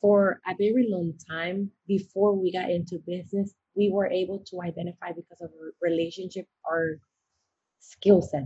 [0.00, 5.12] for a very long time before we got into business we were able to identify
[5.12, 6.98] because of our relationship our
[7.80, 8.44] skill sets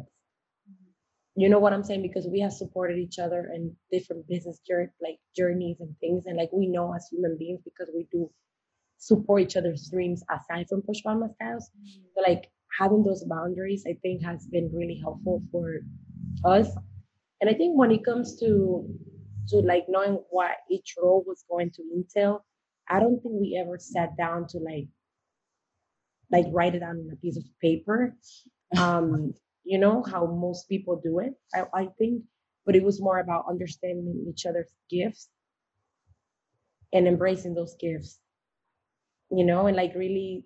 [0.71, 1.41] mm-hmm.
[1.41, 2.03] you know what I'm saying?
[2.03, 6.37] Because we have supported each other in different business journey, like journeys and things, and
[6.37, 8.31] like we know as human beings because we do
[9.05, 11.71] support each other's dreams aside from Posh Palma styles.
[12.15, 15.81] So like having those boundaries, I think has been really helpful for
[16.45, 16.69] us.
[17.41, 18.89] And I think when it comes to
[19.49, 22.47] to like knowing what each role was going to entail,
[22.89, 24.89] I don't think we ever sat down to like
[26.31, 28.17] like write it down on a piece of paper.
[28.77, 32.25] Um, you know how most people do it, I, I think.
[32.67, 35.29] But it was more about understanding each other's gifts
[36.93, 38.19] and embracing those gifts,
[39.37, 40.45] you know, and like really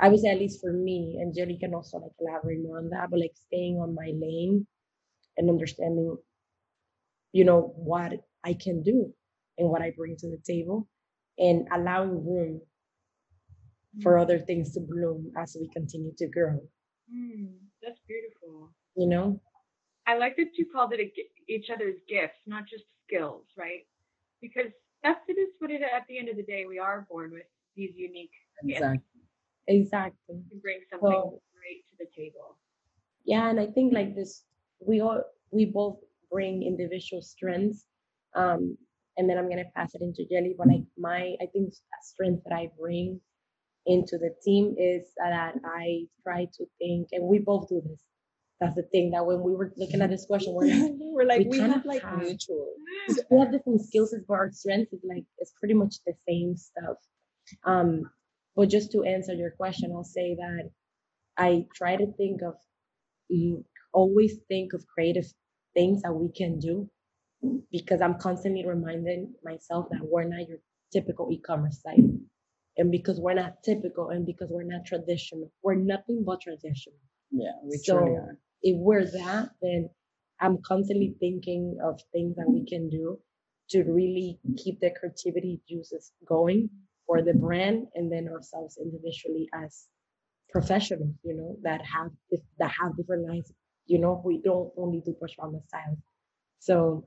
[0.00, 2.88] I would say at least for me, and Jelly can also like elaborate more on
[2.90, 4.66] that, but like staying on my lane
[5.36, 6.16] and understanding,
[7.32, 9.12] you know, what I can do
[9.58, 10.88] and what I bring to the table
[11.38, 12.62] and allowing room
[14.02, 16.60] for other things to bloom as we continue to grow.
[17.14, 18.72] Mm, that's beautiful.
[18.96, 19.40] You know?
[20.06, 21.12] I like that you called it a,
[21.52, 23.86] each other's gifts, not just skills, right?
[24.40, 27.30] Because that's it is what it at the end of the day we are born
[27.32, 28.32] with these unique
[28.62, 28.98] Exactly.
[28.98, 29.04] gifts
[29.68, 30.42] Exactly.
[30.50, 32.56] to bring something Well- great to the table.
[33.24, 34.44] Yeah, and I think like this,
[34.80, 35.98] we all we both
[36.30, 37.86] bring individual strengths.
[38.34, 38.78] Um,
[39.16, 40.54] and then I'm gonna pass it into Jelly.
[40.56, 43.20] But like my, I think a strength that I bring
[43.86, 48.02] into the team is that I try to think, and we both do this.
[48.60, 51.40] That's the thing that when we were looking at this question, we're like, We're like,
[51.40, 52.74] We we, have like have- mutual.
[53.30, 56.96] we have different skills, but our strength is like it's pretty much the same stuff.
[57.64, 58.02] Um,
[58.56, 60.70] but just to answer your question, I'll say that
[61.38, 62.54] I try to think of
[63.32, 65.26] mm, always think of creative
[65.74, 66.88] things that we can do
[67.72, 70.58] because I'm constantly reminding myself that we're not your
[70.92, 72.04] typical e-commerce site.
[72.76, 76.96] And because we're not typical and because we're not traditional, we're nothing but traditional
[77.30, 78.38] Yeah, we So- truly are.
[78.62, 79.88] If we're that, then
[80.40, 83.18] I'm constantly thinking of things that we can do
[83.70, 86.68] to really keep the creativity juices going
[87.06, 89.86] for the brand and then ourselves individually as
[90.50, 92.10] professionals, you know, that have
[92.58, 93.52] that have different lines.
[93.86, 95.98] You know, we don't only do on styles.
[96.58, 97.06] So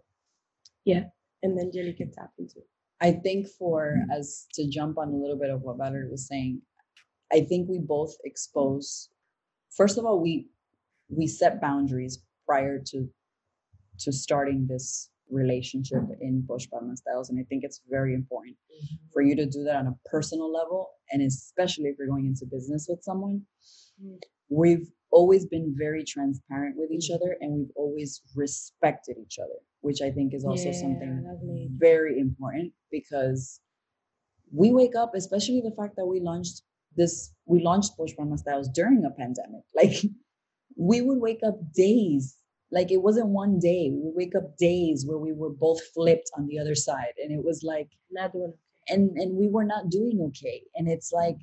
[0.86, 1.04] yeah.
[1.42, 2.68] And then Jelly can tap into it.
[3.02, 6.62] I think for us to jump on a little bit of what Valerie was saying,
[7.34, 9.10] I think we both expose.
[9.76, 10.48] First of all, we
[11.10, 13.10] we set boundaries prior to
[14.00, 18.56] to starting this relationship in Posh Palma Styles, and I think it's very important
[19.12, 22.46] for you to do that on a personal level, and especially if you're going into
[22.46, 23.44] business with someone.
[24.04, 24.20] Mm.
[24.50, 27.16] We've always been very transparent with each Mhm.
[27.16, 32.20] other, and we've always respected each other, which I think is also Yeah, something very
[32.20, 33.62] important because
[34.52, 36.63] we wake up, especially the fact that we launched
[36.96, 39.63] this, we launched Posh Palma Styles during a pandemic.
[39.76, 39.96] Like
[40.77, 42.38] we would wake up days,
[42.71, 43.89] like it wasn't one day.
[43.91, 47.13] We would wake up days where we were both flipped on the other side.
[47.21, 48.53] And it was like, Not doing
[48.89, 50.63] and and we were not doing okay.
[50.75, 51.38] And it's like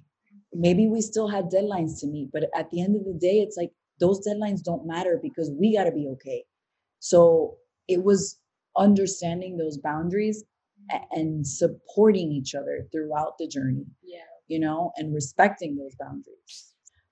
[0.52, 3.56] maybe we still had deadlines to meet, but at the end of the day, it's
[3.56, 6.44] like those deadlines don't matter because we gotta be okay.
[6.98, 7.56] So
[7.88, 8.38] it was
[8.76, 10.44] understanding those boundaries
[11.12, 14.18] and supporting each other throughout the journey, yeah.
[14.48, 16.69] you know, and respecting those boundaries.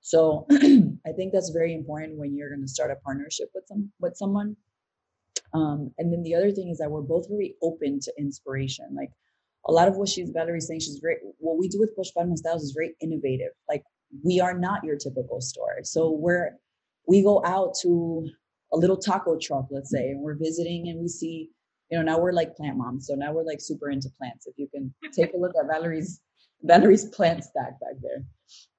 [0.09, 3.93] So I think that's very important when you're going to start a partnership with some
[4.01, 4.57] with someone.
[5.53, 8.87] Um, and then the other thing is that we're both very open to inspiration.
[8.97, 9.11] Like
[9.67, 12.39] a lot of what she's Valerie's saying, she's very what we do with Posh Palma
[12.39, 13.53] Styles is very innovative.
[13.69, 13.85] Like
[14.25, 15.81] we are not your typical store.
[15.83, 16.57] So we're
[17.07, 18.31] we go out to
[18.73, 21.51] a little taco truck, let's say, and we're visiting and we see,
[21.91, 23.09] you know, now we're like plant moms.
[23.09, 24.47] So now we're like super into plants.
[24.47, 26.23] If you can take a look at Valerie's
[26.63, 28.25] Valerie's plant stack back there.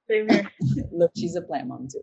[0.09, 0.49] Same here.
[0.91, 2.01] Look, she's a plant mom too.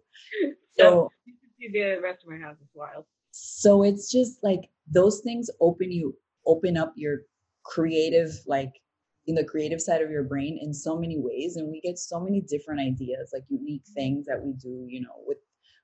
[0.78, 3.04] So So you can see the rest of my house is wild.
[3.32, 6.16] so it's just like those things open you
[6.46, 7.18] open up your
[7.64, 8.72] creative like
[9.26, 12.20] in the creative side of your brain in so many ways and we get so
[12.20, 13.94] many different ideas like unique mm-hmm.
[13.94, 15.38] things that we do you know with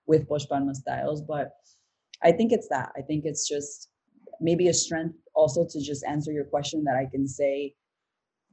[0.06, 1.50] with Posh Palma styles but
[2.22, 3.90] i think it's that i think it's just
[4.40, 7.74] maybe a strength also to just answer your question that i can say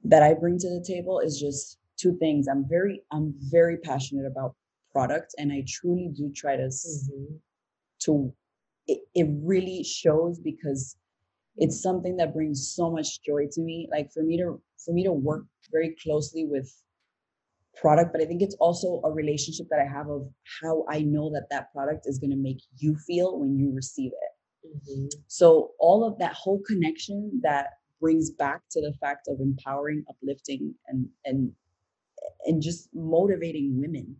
[0.04, 2.48] that i bring to the table is just two things.
[2.48, 4.56] I'm very i'm very passionate about
[4.92, 7.36] product and i truly do try to s- mm-hmm.
[8.06, 8.34] to
[8.88, 10.98] it, it really shows because
[11.58, 13.88] it's something that brings so much joy to me.
[13.92, 16.74] Like for me to for me to work very closely with
[17.76, 20.28] product but i think it's also a relationship that i have of
[20.62, 24.12] how i know that that product is going to make you feel when you receive
[24.12, 24.68] it.
[24.68, 25.08] Mm-hmm.
[25.28, 27.68] So all of that whole connection that
[28.02, 31.52] brings back to the fact of empowering uplifting and and
[32.46, 34.16] and just motivating women.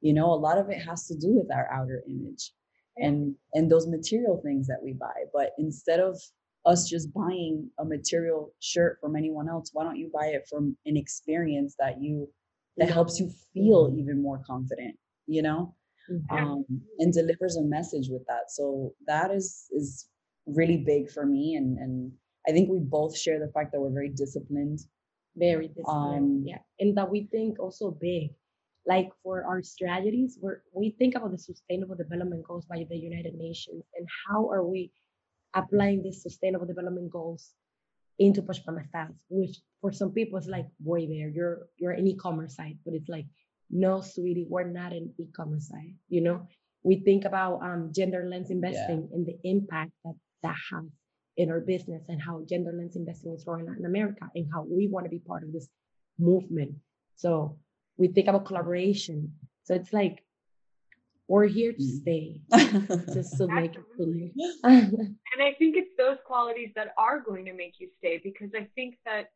[0.00, 2.52] You know a lot of it has to do with our outer image
[2.96, 5.24] and and those material things that we buy.
[5.32, 6.20] But instead of
[6.66, 10.76] us just buying a material shirt from anyone else why don't you buy it from
[10.84, 12.28] an experience that you
[12.76, 14.94] that helps you feel even more confident
[15.26, 15.74] you know?
[16.10, 16.36] Mm-hmm.
[16.36, 16.64] um,
[16.98, 18.50] and delivers a message with that.
[18.50, 20.08] So that is is
[20.46, 21.54] really big for me.
[21.54, 22.12] And and
[22.48, 24.80] i think we both share the fact that we're very disciplined
[25.36, 28.30] very disciplined um, yeah and that we think also big
[28.86, 33.34] like for our strategies where we think about the sustainable development goals by the united
[33.34, 34.90] nations and how are we
[35.54, 37.52] applying these sustainable development goals
[38.20, 42.76] into Styles, which for some people it's like, boy, there, you're you're an e-commerce site,
[42.84, 43.26] but it's like,
[43.70, 45.94] no, sweetie, we're not an e-commerce site.
[46.08, 46.46] You know,
[46.82, 49.16] we think about um, gender lens investing yeah.
[49.16, 50.84] and the impact that that has
[51.40, 54.88] in our business and how gender lens investing is growing in America and how we
[54.88, 55.68] want to be part of this
[56.18, 56.74] movement.
[57.16, 57.56] So
[57.96, 59.32] we think about collaboration.
[59.64, 60.22] So it's like
[61.28, 62.00] we're here to mm.
[62.02, 62.40] stay,
[63.14, 64.30] just to make it clear.
[64.64, 68.68] and I think it's those qualities that are going to make you stay because I
[68.74, 69.30] think that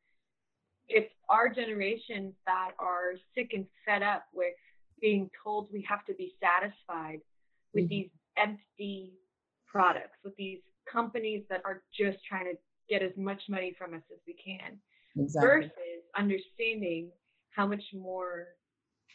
[0.88, 4.52] it's our generations that are sick and fed up with
[5.00, 7.20] being told we have to be satisfied
[7.72, 7.88] with mm-hmm.
[7.88, 9.14] these empty
[9.66, 12.54] products, with these companies that are just trying to
[12.88, 14.78] get as much money from us as we can,
[15.16, 15.48] exactly.
[15.48, 17.10] versus understanding
[17.50, 18.46] how much more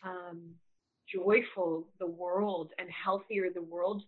[0.03, 0.41] um,
[1.13, 4.03] joyful the world and healthier the world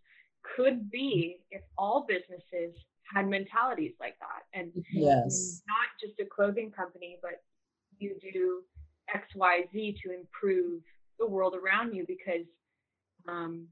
[0.56, 2.76] could be if all businesses
[3.14, 4.60] had mentalities like that.
[4.60, 7.44] And yes, not just a clothing company, but
[8.00, 8.62] you do
[9.14, 10.82] X, Y, Z to improve
[11.20, 12.46] the world around you because
[13.28, 13.68] um,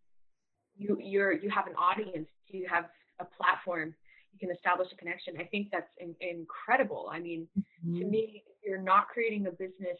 [0.75, 2.86] you you're you have an audience, you have
[3.20, 3.94] a platform,
[4.34, 5.36] you can establish a connection.
[5.40, 7.10] I think that's in, incredible.
[7.12, 8.00] I mean, mm-hmm.
[8.00, 10.00] to me, you're not creating a business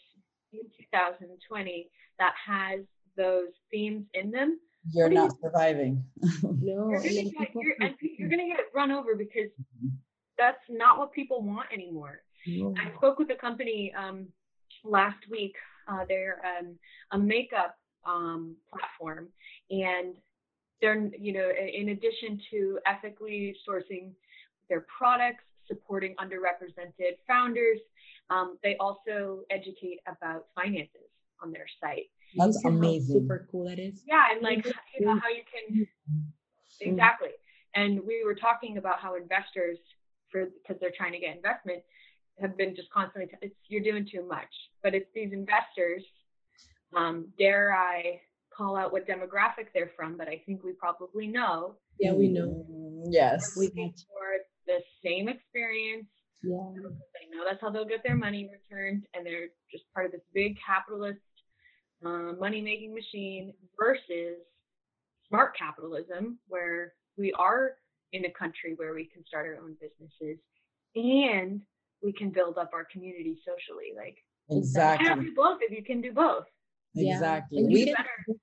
[0.54, 2.82] in 2020 that has
[3.16, 4.60] those themes in them,
[4.94, 6.04] you're not you, surviving.
[6.44, 9.90] no, you're gonna, get, you're, and you're gonna get run over because mm-hmm.
[10.38, 12.22] that's not what people want anymore.
[12.48, 12.74] No.
[12.78, 14.28] I spoke with a company um,
[14.84, 15.56] last week.
[15.88, 16.78] Uh, they're um,
[17.12, 19.28] a makeup um, platform,
[19.70, 20.16] and
[20.82, 24.12] they're you know in addition to ethically sourcing
[24.70, 27.80] their products, supporting underrepresented founders,
[28.30, 31.10] um, they also educate about finances
[31.42, 32.10] on their site.
[32.36, 33.22] That's amazing.
[33.22, 34.04] super cool that is.
[34.08, 36.90] Yeah, and like you know how you can mm-hmm.
[36.90, 37.30] exactly.
[37.76, 39.78] And we were talking about how investors,
[40.32, 41.82] for because they're trying to get investment,
[42.40, 43.30] have been just constantly.
[43.32, 44.50] T- it's you're doing too much,
[44.84, 46.04] but it's these investors.
[46.96, 48.22] Um, dare I
[48.60, 50.18] call out what demographic they're from?
[50.18, 51.76] But I think we probably know.
[52.00, 52.66] Yeah, we know.
[52.70, 53.56] Mm, yes.
[53.58, 54.30] We for
[54.68, 56.08] the same experience.
[56.44, 56.58] Yeah.
[56.76, 60.22] They know that's how they'll get their money returned, and they're just part of this
[60.34, 61.20] big capitalist
[62.06, 64.38] uh, money making machine versus
[65.28, 67.74] smart capitalism, where we are
[68.14, 70.40] in a country where we can start our own businesses
[70.96, 71.62] and
[72.02, 73.94] we can build up our community socially.
[73.96, 74.18] Like
[74.50, 76.46] exactly, you can do both if you can do both.
[76.96, 77.62] Exactly.
[77.64, 77.78] Yeah.
[77.78, 78.40] You, can,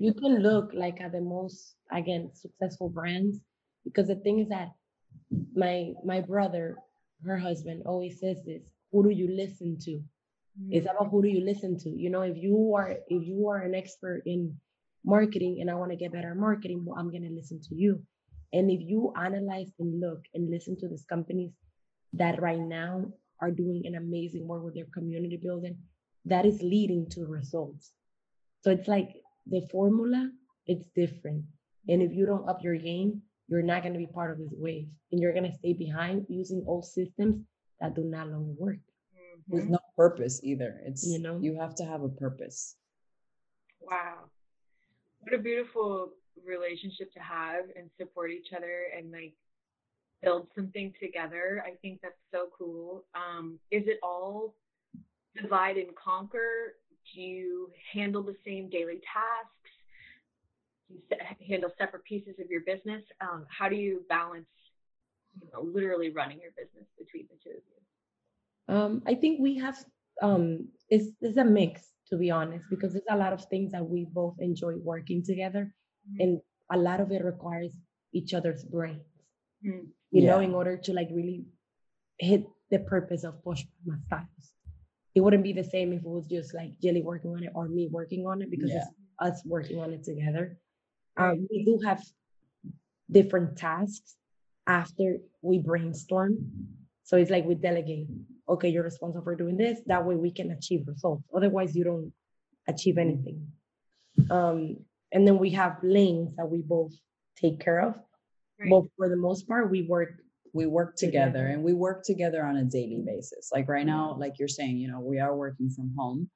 [0.00, 3.38] you can look like at the most again successful brands
[3.84, 4.72] because the thing is that
[5.54, 6.76] my my brother,
[7.24, 8.62] her husband, always says this:
[8.92, 9.90] Who do you listen to?
[9.90, 10.72] Mm-hmm.
[10.72, 11.90] It's about who do you listen to.
[11.90, 14.56] You know, if you are if you are an expert in
[15.04, 18.02] marketing and I want to get better marketing, well, I'm gonna listen to you.
[18.52, 21.52] And if you analyze and look and listen to these companies
[22.14, 23.06] that right now
[23.40, 25.78] are doing an amazing work with their community building,
[26.26, 27.92] that is leading to results.
[28.62, 30.30] So it's like the formula,
[30.66, 31.44] it's different.
[31.88, 34.52] And if you don't up your game, you're not going to be part of this
[34.52, 37.44] wave and you're going to stay behind using old systems
[37.80, 38.78] that do not longer work
[39.48, 39.72] with mm-hmm.
[39.72, 40.80] no purpose either.
[40.86, 42.76] It's you know you have to have a purpose.
[43.80, 44.30] Wow.
[45.20, 46.10] What a beautiful
[46.46, 49.34] relationship to have and support each other and like
[50.22, 51.62] build something together.
[51.66, 53.04] I think that's so cool.
[53.14, 54.54] Um, is it all
[55.40, 56.76] divide and conquer?
[57.14, 59.70] Do you handle the same daily tasks?
[60.88, 63.02] Do you handle separate pieces of your business?
[63.20, 64.48] Um, how do you balance,
[65.40, 68.74] you know, literally running your business between the two of you?
[68.74, 69.76] Um, I think we have
[70.22, 73.88] um, it's, it's a mix to be honest because there's a lot of things that
[73.88, 75.72] we both enjoy working together,
[76.08, 76.20] mm-hmm.
[76.20, 76.40] and
[76.72, 77.72] a lot of it requires
[78.12, 79.02] each other's brains.
[79.64, 79.86] Mm-hmm.
[80.10, 80.30] You yeah.
[80.30, 81.44] know, in order to like really
[82.18, 84.52] hit the purpose of Posh Palma Styles.
[85.14, 87.68] It wouldn't be the same if it was just like Jelly working on it or
[87.68, 88.78] me working on it because yeah.
[88.78, 90.56] it's us working on it together.
[91.16, 92.02] Um, we do have
[93.10, 94.16] different tasks
[94.66, 96.38] after we brainstorm.
[97.02, 98.06] So it's like we delegate
[98.50, 99.78] okay, you're responsible for doing this.
[99.86, 101.22] That way we can achieve results.
[101.34, 102.12] Otherwise, you don't
[102.68, 103.46] achieve anything.
[104.28, 104.78] Um,
[105.12, 106.92] and then we have lanes that we both
[107.36, 107.94] take care of.
[108.58, 108.68] Right.
[108.68, 110.14] But for the most part, we work
[110.52, 113.50] we work together and we work together on a daily basis.
[113.52, 116.30] Like right now, like you're saying, you know, we are working from home.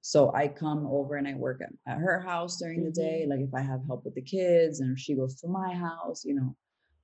[0.00, 3.26] So I come over and I work at, at her house during the day.
[3.28, 6.34] Like if I have help with the kids and she goes to my house, you
[6.34, 6.56] know,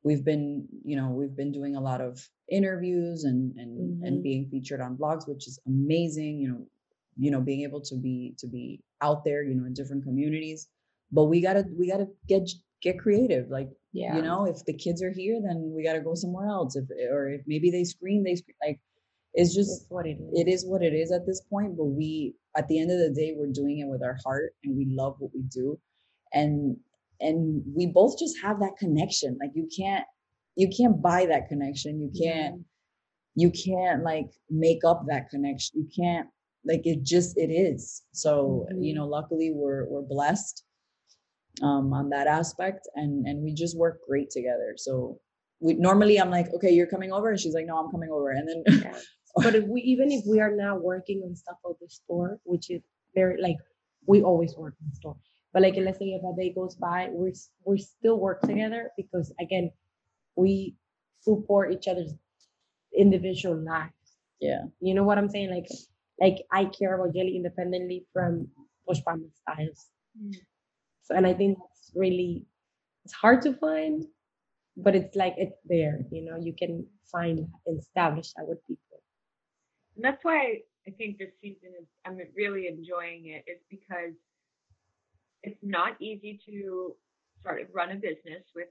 [0.05, 4.07] we've been, you know, we've been doing a lot of interviews and and Mhm.
[4.07, 6.67] and being featured on blogs, which is amazing, you know,
[7.17, 10.69] you know, being able to be to be out there, you know, in different communities.
[11.11, 12.49] But we gotta we gotta get
[12.81, 13.49] get creative.
[13.51, 14.14] Like yeah.
[14.16, 16.76] you know if the kids are here then we got to go somewhere else.
[16.76, 18.80] If or if maybe they scream they scream like
[19.32, 20.40] it's just it's what it is.
[20.40, 20.66] it is.
[20.66, 23.53] what it is at this point but we at the end of the day we're
[23.62, 25.78] doing it with our heart and we love what we do.
[26.32, 26.76] And
[27.20, 29.38] and we both just have that connection.
[29.40, 30.05] Like you can't
[30.57, 32.01] you can't buy that connection.
[32.01, 32.57] You can't
[33.36, 35.72] you can't like make up that connection.
[35.80, 36.28] You can't
[36.64, 38.03] like it just it is.
[38.12, 38.97] So you Mhm.
[38.97, 40.64] know luckily we're we're blessed
[41.63, 45.19] um on that aspect and and we just work great together so
[45.61, 48.31] we normally i'm like okay you're coming over and she's like no i'm coming over
[48.31, 48.99] and then Yeah.
[49.43, 52.71] but if we even if we are now working on stuff of the store, which
[52.71, 52.83] is
[53.15, 53.57] very like
[54.07, 55.17] we always work in store.
[55.53, 57.33] But like let's say if a day goes by, we're
[57.65, 59.71] we still work together because again,
[60.37, 60.77] we
[61.21, 62.13] support each other's
[62.97, 63.93] individual lives.
[64.41, 65.51] yeah You know what I'm saying?
[65.51, 65.69] Like
[66.21, 68.49] like I care about Jelly independently from
[68.87, 69.89] Posh Palma styles.
[70.21, 70.35] Mm.
[71.05, 72.47] So and I think it's really
[73.05, 74.05] it's hard to find,
[74.77, 79.03] but it's like it's there, you know, you can find and establish that with people.
[79.97, 84.15] And that's why I think this season is I'm really enjoying it is because
[85.43, 86.97] it's not easy to
[87.43, 88.69] sort of run a business with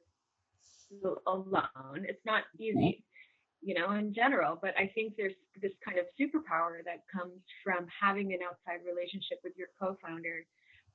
[1.27, 2.05] alone.
[2.07, 3.67] It's not easy, mm-hmm.
[3.67, 7.87] you know, in general, but I think there's this kind of superpower that comes from
[7.89, 10.45] having an outside relationship with your co-founder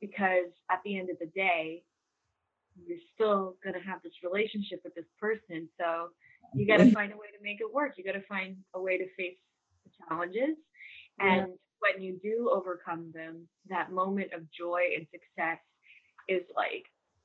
[0.01, 1.83] because at the end of the day,
[2.87, 5.69] you're still going to have this relationship with this person.
[5.79, 6.11] So
[6.55, 6.95] you got to mm-hmm.
[6.95, 7.95] find a way to make it work.
[7.97, 9.37] You got to find a way to face
[9.85, 10.57] the challenges.
[11.19, 11.35] Yeah.
[11.35, 15.59] And when you do overcome them, that moment of joy and success
[16.29, 16.85] is like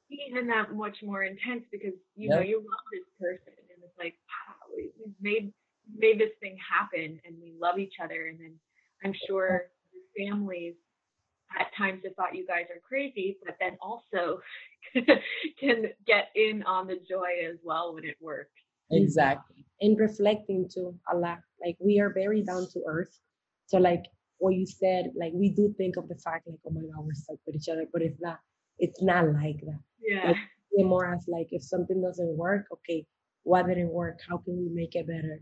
[0.10, 4.16] even that much more intense because you know you love this person and it's like
[4.30, 5.54] wow we, we've made
[5.98, 8.54] made this thing happen and we love each other and then
[9.04, 9.64] I'm sure
[10.18, 10.76] families
[11.60, 14.40] at times have thought you guys are crazy but then also
[15.60, 18.52] can get in on the joy as well when it works.
[18.92, 21.40] exactly and reflecting to Allah.
[21.64, 23.20] Like we are very down to earth.
[23.68, 24.04] So like
[24.38, 27.14] what you said, like we do think of the fact like, oh my god, we're
[27.14, 28.40] stuck with each other, but it's not
[28.80, 29.80] it's not like that.
[30.02, 30.32] Yeah.
[30.32, 33.06] It's more as like if something doesn't work, okay,
[33.44, 34.20] what didn't work?
[34.28, 35.42] How can we make it better?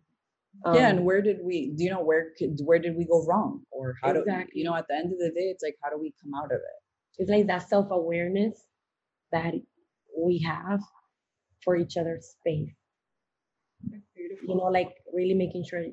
[0.74, 3.26] Yeah Um, and where did we do you know where could where did we go
[3.26, 4.60] wrong or how do Exactly.
[4.60, 6.52] you know at the end of the day it's like how do we come out
[6.52, 6.80] of it
[7.18, 8.56] it's like that self-awareness
[9.32, 9.54] that
[10.18, 10.82] we have
[11.64, 12.74] for each other's space.
[14.16, 14.48] Beautiful.
[14.48, 15.84] You know, like really making sure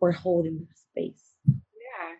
[0.00, 1.34] we're holding that space.
[1.46, 2.16] Yeah,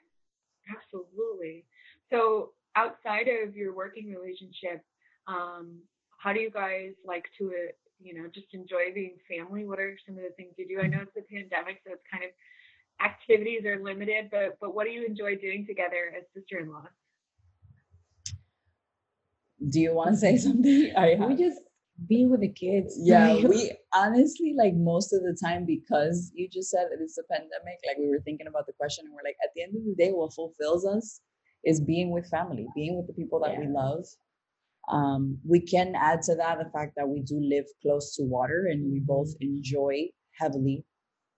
[0.77, 1.64] absolutely.
[2.11, 4.83] So outside of your working relationship,
[5.27, 5.79] um,
[6.18, 9.65] how do you guys like to, uh, you know, just enjoy being family?
[9.65, 10.83] What are some of the things you do?
[10.83, 12.31] I know it's a pandemic, so it's kind of
[13.05, 16.89] activities are limited, but but what do you enjoy doing together as sister-in-law?
[19.69, 21.61] do you want to say something i We just
[22.09, 22.99] be with the kids.
[23.03, 27.23] yeah we honestly like most of the time because you just said that it's a
[27.33, 29.85] pandemic like we were thinking about the question and we're like at the end of
[29.85, 31.21] the day what fulfills us
[31.65, 34.05] is being with family being with the people that we love
[34.89, 38.68] um we can add to that the fact that we do live close to water
[38.70, 40.07] and we both enjoy
[40.39, 40.85] heavily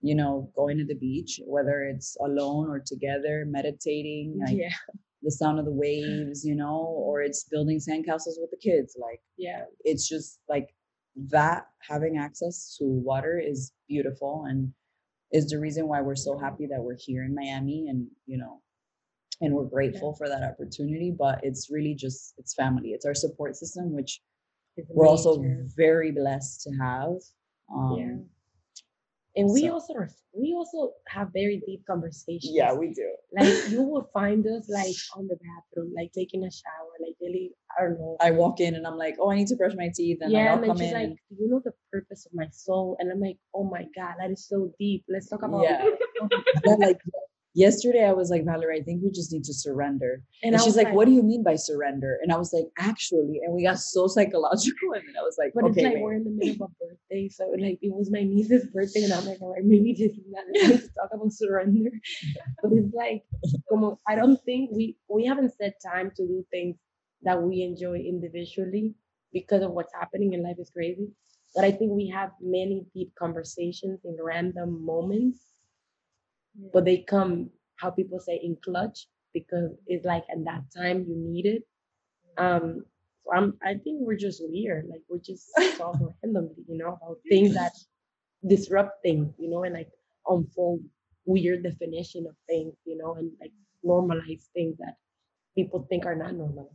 [0.00, 4.68] you know going to the beach whether it's alone or together meditating like yeah,
[5.22, 9.20] the sound of the waves you know or it's building sandcastles with the kids like
[9.36, 10.68] yeah, it's just like
[11.30, 14.72] that having access to water is beautiful and
[15.32, 18.60] is the reason why we're so happy that we're here in Miami and you know
[19.40, 23.56] and we're grateful for that opportunity but it's really just it's family it's our support
[23.56, 24.20] system which
[24.76, 25.42] it's we're also
[25.76, 27.12] very blessed to have
[27.74, 29.42] um Yeah.
[29.42, 29.94] and we so- also
[30.38, 32.52] we also have very deep conversations.
[32.54, 33.08] yeah we do
[33.38, 37.52] like you will find us like on the bathroom, like taking a shower, like really,
[37.78, 38.16] I don't know.
[38.20, 40.42] I walk in and I'm like oh I need to brush my teeth and like,
[40.42, 42.96] yeah, I'll and come she's in like, "Do you know the purpose of my soul?
[42.98, 45.04] And I'm like, oh my God, that is so deep.
[45.08, 45.84] Let's talk about Yeah.
[46.78, 47.00] like
[47.56, 50.76] yesterday I was like Valerie I think we just need to surrender And, And, she's
[50.76, 53.64] was like, "What do you mean by surrender?" And I was like, "Actually," and we
[53.64, 56.24] got so psychological, and then I was like, But "Okay, it's like wait." we're in
[56.24, 59.40] the middle of a birthday, so like it was my niece's birthday, and I'm like,
[59.40, 61.90] all right, maybe this is not time to talk about surrender.
[62.62, 63.24] But it's like,
[63.68, 66.76] como, I don't think we we haven't set time to do things
[67.22, 68.94] that we enjoy individually
[69.32, 71.08] because of what's happening in life is crazy.
[71.54, 75.40] But I think we have many deep conversations in random moments,
[76.72, 81.16] but they come, how people say, in clutch because it's like at that time you
[81.16, 81.62] need it.
[82.38, 82.84] Um,
[83.24, 84.86] so I'm, I think we're just weird.
[84.88, 87.72] Like we're just talk randomly, you know, about things that
[88.46, 89.90] disrupt things, you know, and like
[90.26, 90.80] unfold
[91.24, 93.52] weird definition of things, you know, and like
[93.84, 94.96] normalize things that
[95.54, 96.70] people think are not normalized.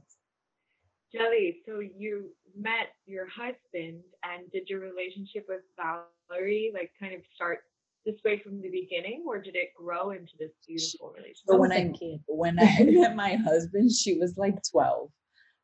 [1.11, 7.21] Jelly, so you met your husband and did your relationship with Valerie like kind of
[7.33, 7.63] start
[8.05, 11.45] this way from the beginning or did it grow into this beautiful relationship?
[11.47, 11.91] So when I
[12.27, 15.09] when I met my husband, she was like 12.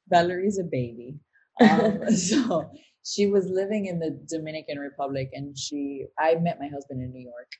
[0.09, 1.15] Valerie's a baby.
[1.59, 2.69] Um, so
[3.03, 7.23] she was living in the Dominican Republic and she I met my husband in New
[7.23, 7.51] York.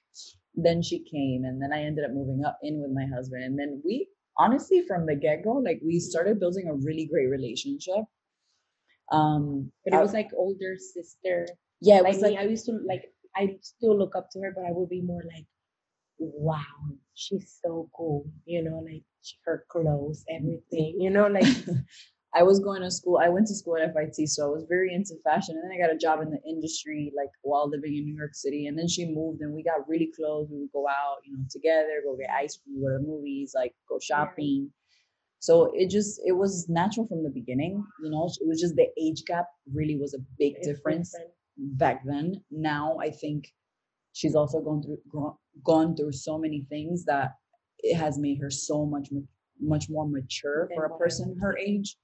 [0.55, 3.43] Then she came and then I ended up moving up in with my husband.
[3.43, 4.07] And then we
[4.37, 8.03] honestly from the get-go, like we started building a really great relationship.
[9.11, 11.47] Um but it was like older sister.
[11.79, 14.39] Yeah, it like was me, like I used to like I still look up to
[14.39, 15.45] her, but I would be more like,
[16.19, 16.61] wow,
[17.13, 19.03] she's so cool, you know, like
[19.45, 21.45] her clothes, everything, you know, like
[22.35, 23.19] I was going to school.
[23.23, 25.55] I went to school at FIT, so I was very into fashion.
[25.55, 28.35] And then I got a job in the industry, like while living in New York
[28.35, 28.67] City.
[28.67, 30.47] And then she moved, and we got really close.
[30.51, 33.53] We would go out, you know, together, go get ice cream, go to the movies,
[33.55, 34.71] like go shopping.
[35.39, 38.25] So it just it was natural from the beginning, you know.
[38.25, 41.31] It was just the age gap really was a big it's difference different.
[41.57, 42.43] Back then.
[42.51, 43.53] Now I think
[44.13, 47.31] she's also gone through gone through so many things that
[47.79, 49.09] it has made her so much
[49.59, 51.97] much more mature for a person her age.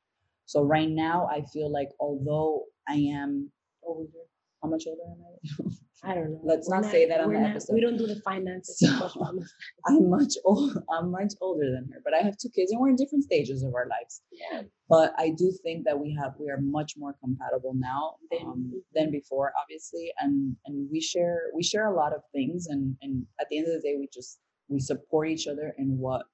[0.45, 3.51] So right now I feel like although I am
[3.83, 4.22] older.
[4.63, 6.09] How much older am I?
[6.11, 6.41] I don't know.
[6.43, 7.73] Let's We're not say that on the not- episode.
[7.75, 8.79] We don't do the finances.
[8.79, 9.49] So- much on the-
[9.87, 12.89] I'm much old I'm much older than her, but I have two kids and we're
[12.89, 14.21] in different stages of our lives.
[14.31, 14.63] yeah.
[14.89, 18.83] But I do think that we have we are much more compatible now Than- um,
[18.93, 23.25] than before, obviously, and and we share we share a lot of things, and and
[23.39, 24.39] at the end of the day, we just
[24.69, 26.25] we support each other in what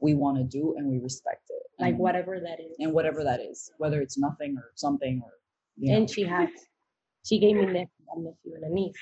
[0.00, 2.74] we want to do, and we respect it, Like and, whatever that is.
[2.78, 5.32] and whatever that is, whether it's nothing or something or
[5.76, 5.98] you know.
[5.98, 6.48] And she has,
[7.24, 8.96] she gave me nephew, a nephew and a niece.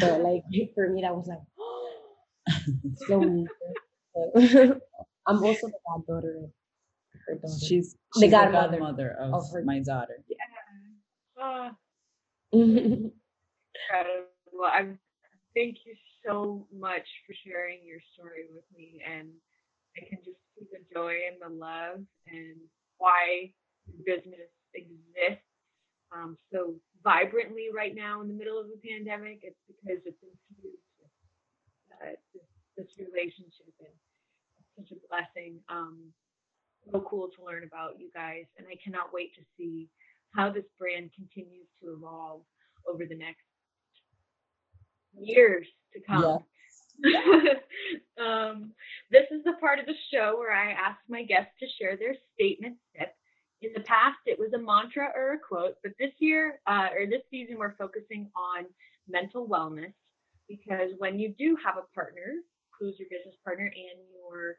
[0.00, 0.42] So like
[0.74, 1.38] for me, that was like,
[3.06, 3.48] so neat.
[4.14, 4.32] So,
[5.26, 6.50] I'm also the goddaughter of
[7.26, 7.54] her daughter.
[7.64, 10.18] she's The she's godmother godmother of, of her- my daughter.
[11.38, 11.74] Ah,
[12.54, 13.12] Mhm.
[13.74, 14.64] incredible.
[14.70, 14.98] I'm
[15.54, 15.94] thank you
[16.26, 19.28] so much for sharing your story with me and
[19.96, 22.56] I can just see the joy and the love and
[22.98, 23.52] why
[23.86, 25.44] your business exists
[26.14, 29.40] um, so vibrantly right now in the middle of the pandemic.
[29.42, 30.78] It's because it's infused
[32.00, 32.46] uh, this,
[32.76, 33.94] this relationship and
[34.76, 35.58] such a blessing.
[35.68, 36.12] Um,
[36.90, 39.88] so cool to learn about you guys and I cannot wait to see
[40.34, 42.42] how this brand continues to evolve
[42.88, 43.44] over the next
[45.18, 46.42] years to come.
[48.20, 48.72] um,
[49.10, 52.14] this is the part of the show where I ask my guests to share their
[52.34, 53.14] statement tip.
[53.62, 57.06] In the past, it was a mantra or a quote, but this year uh, or
[57.06, 58.66] this season, we're focusing on
[59.08, 59.94] mental wellness
[60.48, 62.42] because when you do have a partner
[62.78, 64.58] who's your business partner and your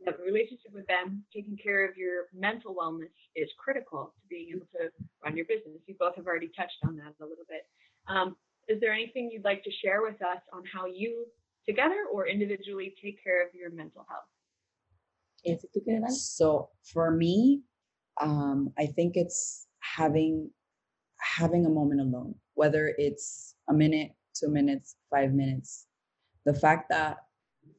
[0.00, 4.66] you relationship with them, taking care of your mental wellness is critical to being able
[4.72, 4.90] to
[5.24, 5.80] run your business.
[5.86, 7.64] You both have already touched on that a little bit.
[8.08, 8.36] Um,
[8.68, 11.26] is there anything you'd like to share with us on how you
[11.66, 14.28] together or individually take care of your mental health?
[15.44, 16.10] ¿Y si tú quieres dar?
[16.10, 17.62] So for me,
[18.20, 20.50] um, I think it's having
[21.20, 25.86] having a moment alone, whether it's a minute, two minutes, five minutes.
[26.44, 27.18] The fact that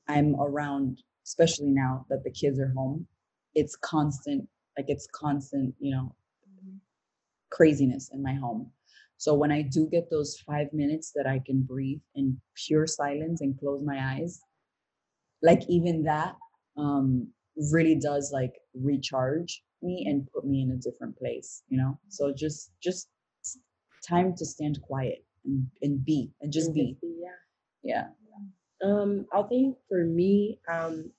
[0.07, 3.07] I'm around, especially now that the kids are home,
[3.53, 6.15] it's constant, like it's constant, you know,
[7.51, 8.71] craziness in my home.
[9.17, 13.41] So when I do get those five minutes that I can breathe in pure silence
[13.41, 14.41] and close my eyes,
[15.41, 16.36] like even that
[16.77, 17.29] um,
[17.71, 21.97] really does like recharge me and put me in a different place, you know.
[22.09, 23.07] So just just
[24.07, 26.97] time to stand quiet and, and be and just And be,
[27.83, 27.83] Yeah.
[27.83, 28.07] yeah.
[28.83, 31.11] Um, I think for me, um,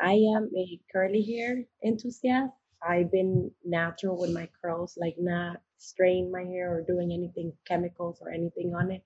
[0.00, 2.52] I am a curly hair enthusiast.
[2.86, 8.18] I've been natural with my curls, like not spraying my hair or doing anything chemicals
[8.20, 9.02] or anything on it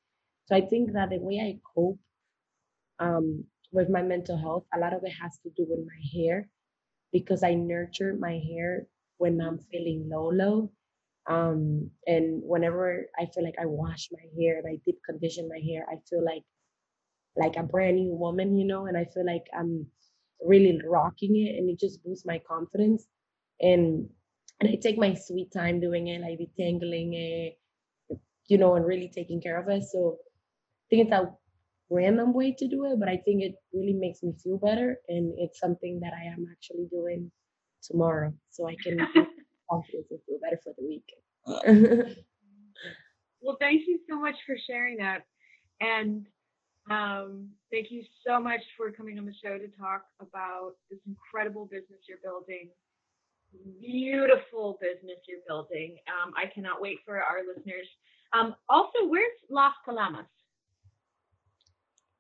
[0.47, 1.99] So I think that the way I cope
[2.99, 6.47] um, with my mental health, a lot of it has to do with my hair
[7.13, 10.71] because I nurture my hair when I'm feeling low, low.
[11.29, 15.59] Um, and whenever I feel like I wash my hair and I deep condition my
[15.59, 16.43] hair, I feel like
[17.38, 19.88] like a brand new woman, you know, and I feel like I'm
[20.41, 23.07] really rocking it and it just boosts my confidence.
[23.61, 24.09] And
[24.60, 27.60] and I take my sweet time doing it, like detangling it,
[28.47, 29.84] you know, and really taking care of it.
[29.84, 31.32] So I think it's a
[31.89, 34.97] random way to do it, but I think it really makes me feel better.
[35.08, 37.32] And it's something that I am actually doing
[37.84, 38.34] tomorrow.
[38.49, 38.97] So I can
[39.70, 41.05] confidence and feel better for the week.
[43.41, 45.24] well, thank you so much for sharing that.
[45.80, 46.26] And
[46.89, 51.66] um, thank you so much for coming on the show to talk about this incredible
[51.66, 52.70] business you're building.
[53.79, 55.97] Beautiful business you're building.
[56.07, 57.87] Um, I cannot wait for our listeners.
[58.33, 60.25] Um, also, where's Las Palmas?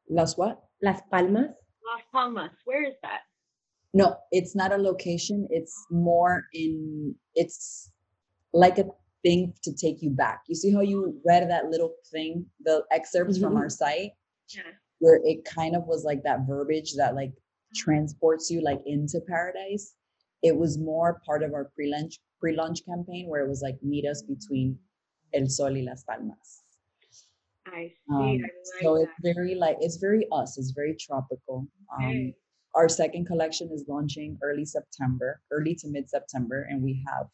[0.09, 0.63] Las what?
[0.81, 1.51] Las Palmas.
[1.85, 2.51] Las Palmas.
[2.65, 3.21] Where is that?
[3.93, 5.47] No, it's not a location.
[5.49, 7.15] It's more in.
[7.35, 7.91] It's
[8.53, 8.85] like a
[9.23, 10.41] thing to take you back.
[10.47, 13.47] You see how you read that little thing, the excerpts mm-hmm.
[13.47, 14.11] from our site,
[14.53, 14.61] yeah.
[14.99, 17.33] where it kind of was like that verbiage that like
[17.75, 19.93] transports you like into paradise.
[20.43, 24.21] It was more part of our pre-launch pre-launch campaign where it was like meet us
[24.21, 24.77] between
[25.33, 26.63] El Sol y Las Palmas.
[27.65, 28.13] I see.
[28.13, 29.01] Um, I like so that.
[29.03, 30.57] it's very like it's very us.
[30.57, 31.67] It's very tropical.
[31.97, 32.33] Um,
[32.75, 37.27] Our second collection is launching early September, early to mid September, and we have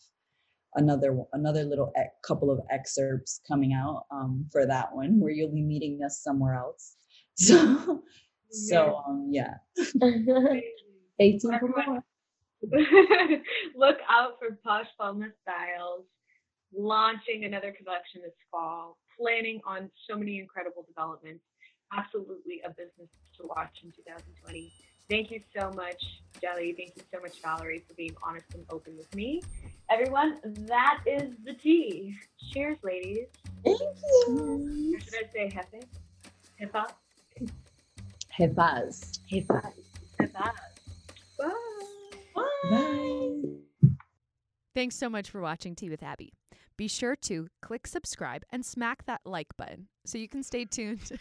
[0.75, 5.51] another another little e- couple of excerpts coming out um, for that one where you'll
[5.53, 6.95] be meeting us somewhere else.
[7.35, 8.03] So,
[8.51, 9.55] so um, yeah.
[9.75, 12.03] Stay tuned for more.
[13.75, 16.05] Look out for Posh Palma Styles
[16.75, 21.43] launching another collection this fall, planning on so many incredible developments.
[21.95, 24.71] Absolutely a business to watch in 2020.
[25.09, 26.01] Thank you so much,
[26.41, 26.73] Jelly.
[26.77, 29.41] Thank you so much, Valerie, for being honest and open with me.
[29.89, 32.15] Everyone, that is the tea.
[32.51, 33.27] Cheers, ladies.
[33.63, 34.93] Thank you.
[34.95, 35.83] Or should I say jefe?
[36.59, 36.85] Jefa?
[38.39, 39.19] Jefas.
[39.29, 39.73] Jefas.
[40.19, 40.72] Jefas.
[42.69, 43.41] Bye.
[44.75, 46.33] Thanks so much for watching Tea with Abby.
[46.77, 51.11] Be sure to click subscribe and smack that like button so you can stay tuned.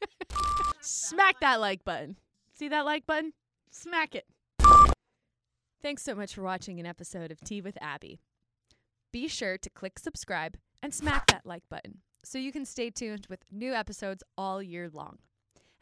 [0.80, 2.16] smack that like button.
[2.52, 3.32] See that like button?
[3.70, 4.26] Smack it.
[5.82, 8.18] Thanks so much for watching an episode of Tea with Abby.
[9.12, 13.26] Be sure to click subscribe and smack that like button so you can stay tuned
[13.28, 15.18] with new episodes all year long.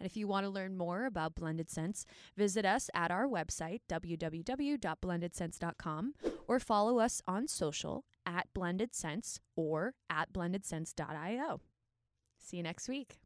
[0.02, 2.04] And if you want to learn more about Blended Sense,
[2.36, 6.14] visit us at our website, www.blendedsense.com,
[6.48, 11.60] or follow us on social at Blended Sense or at blendedsense.io.
[12.36, 13.20] See you next week.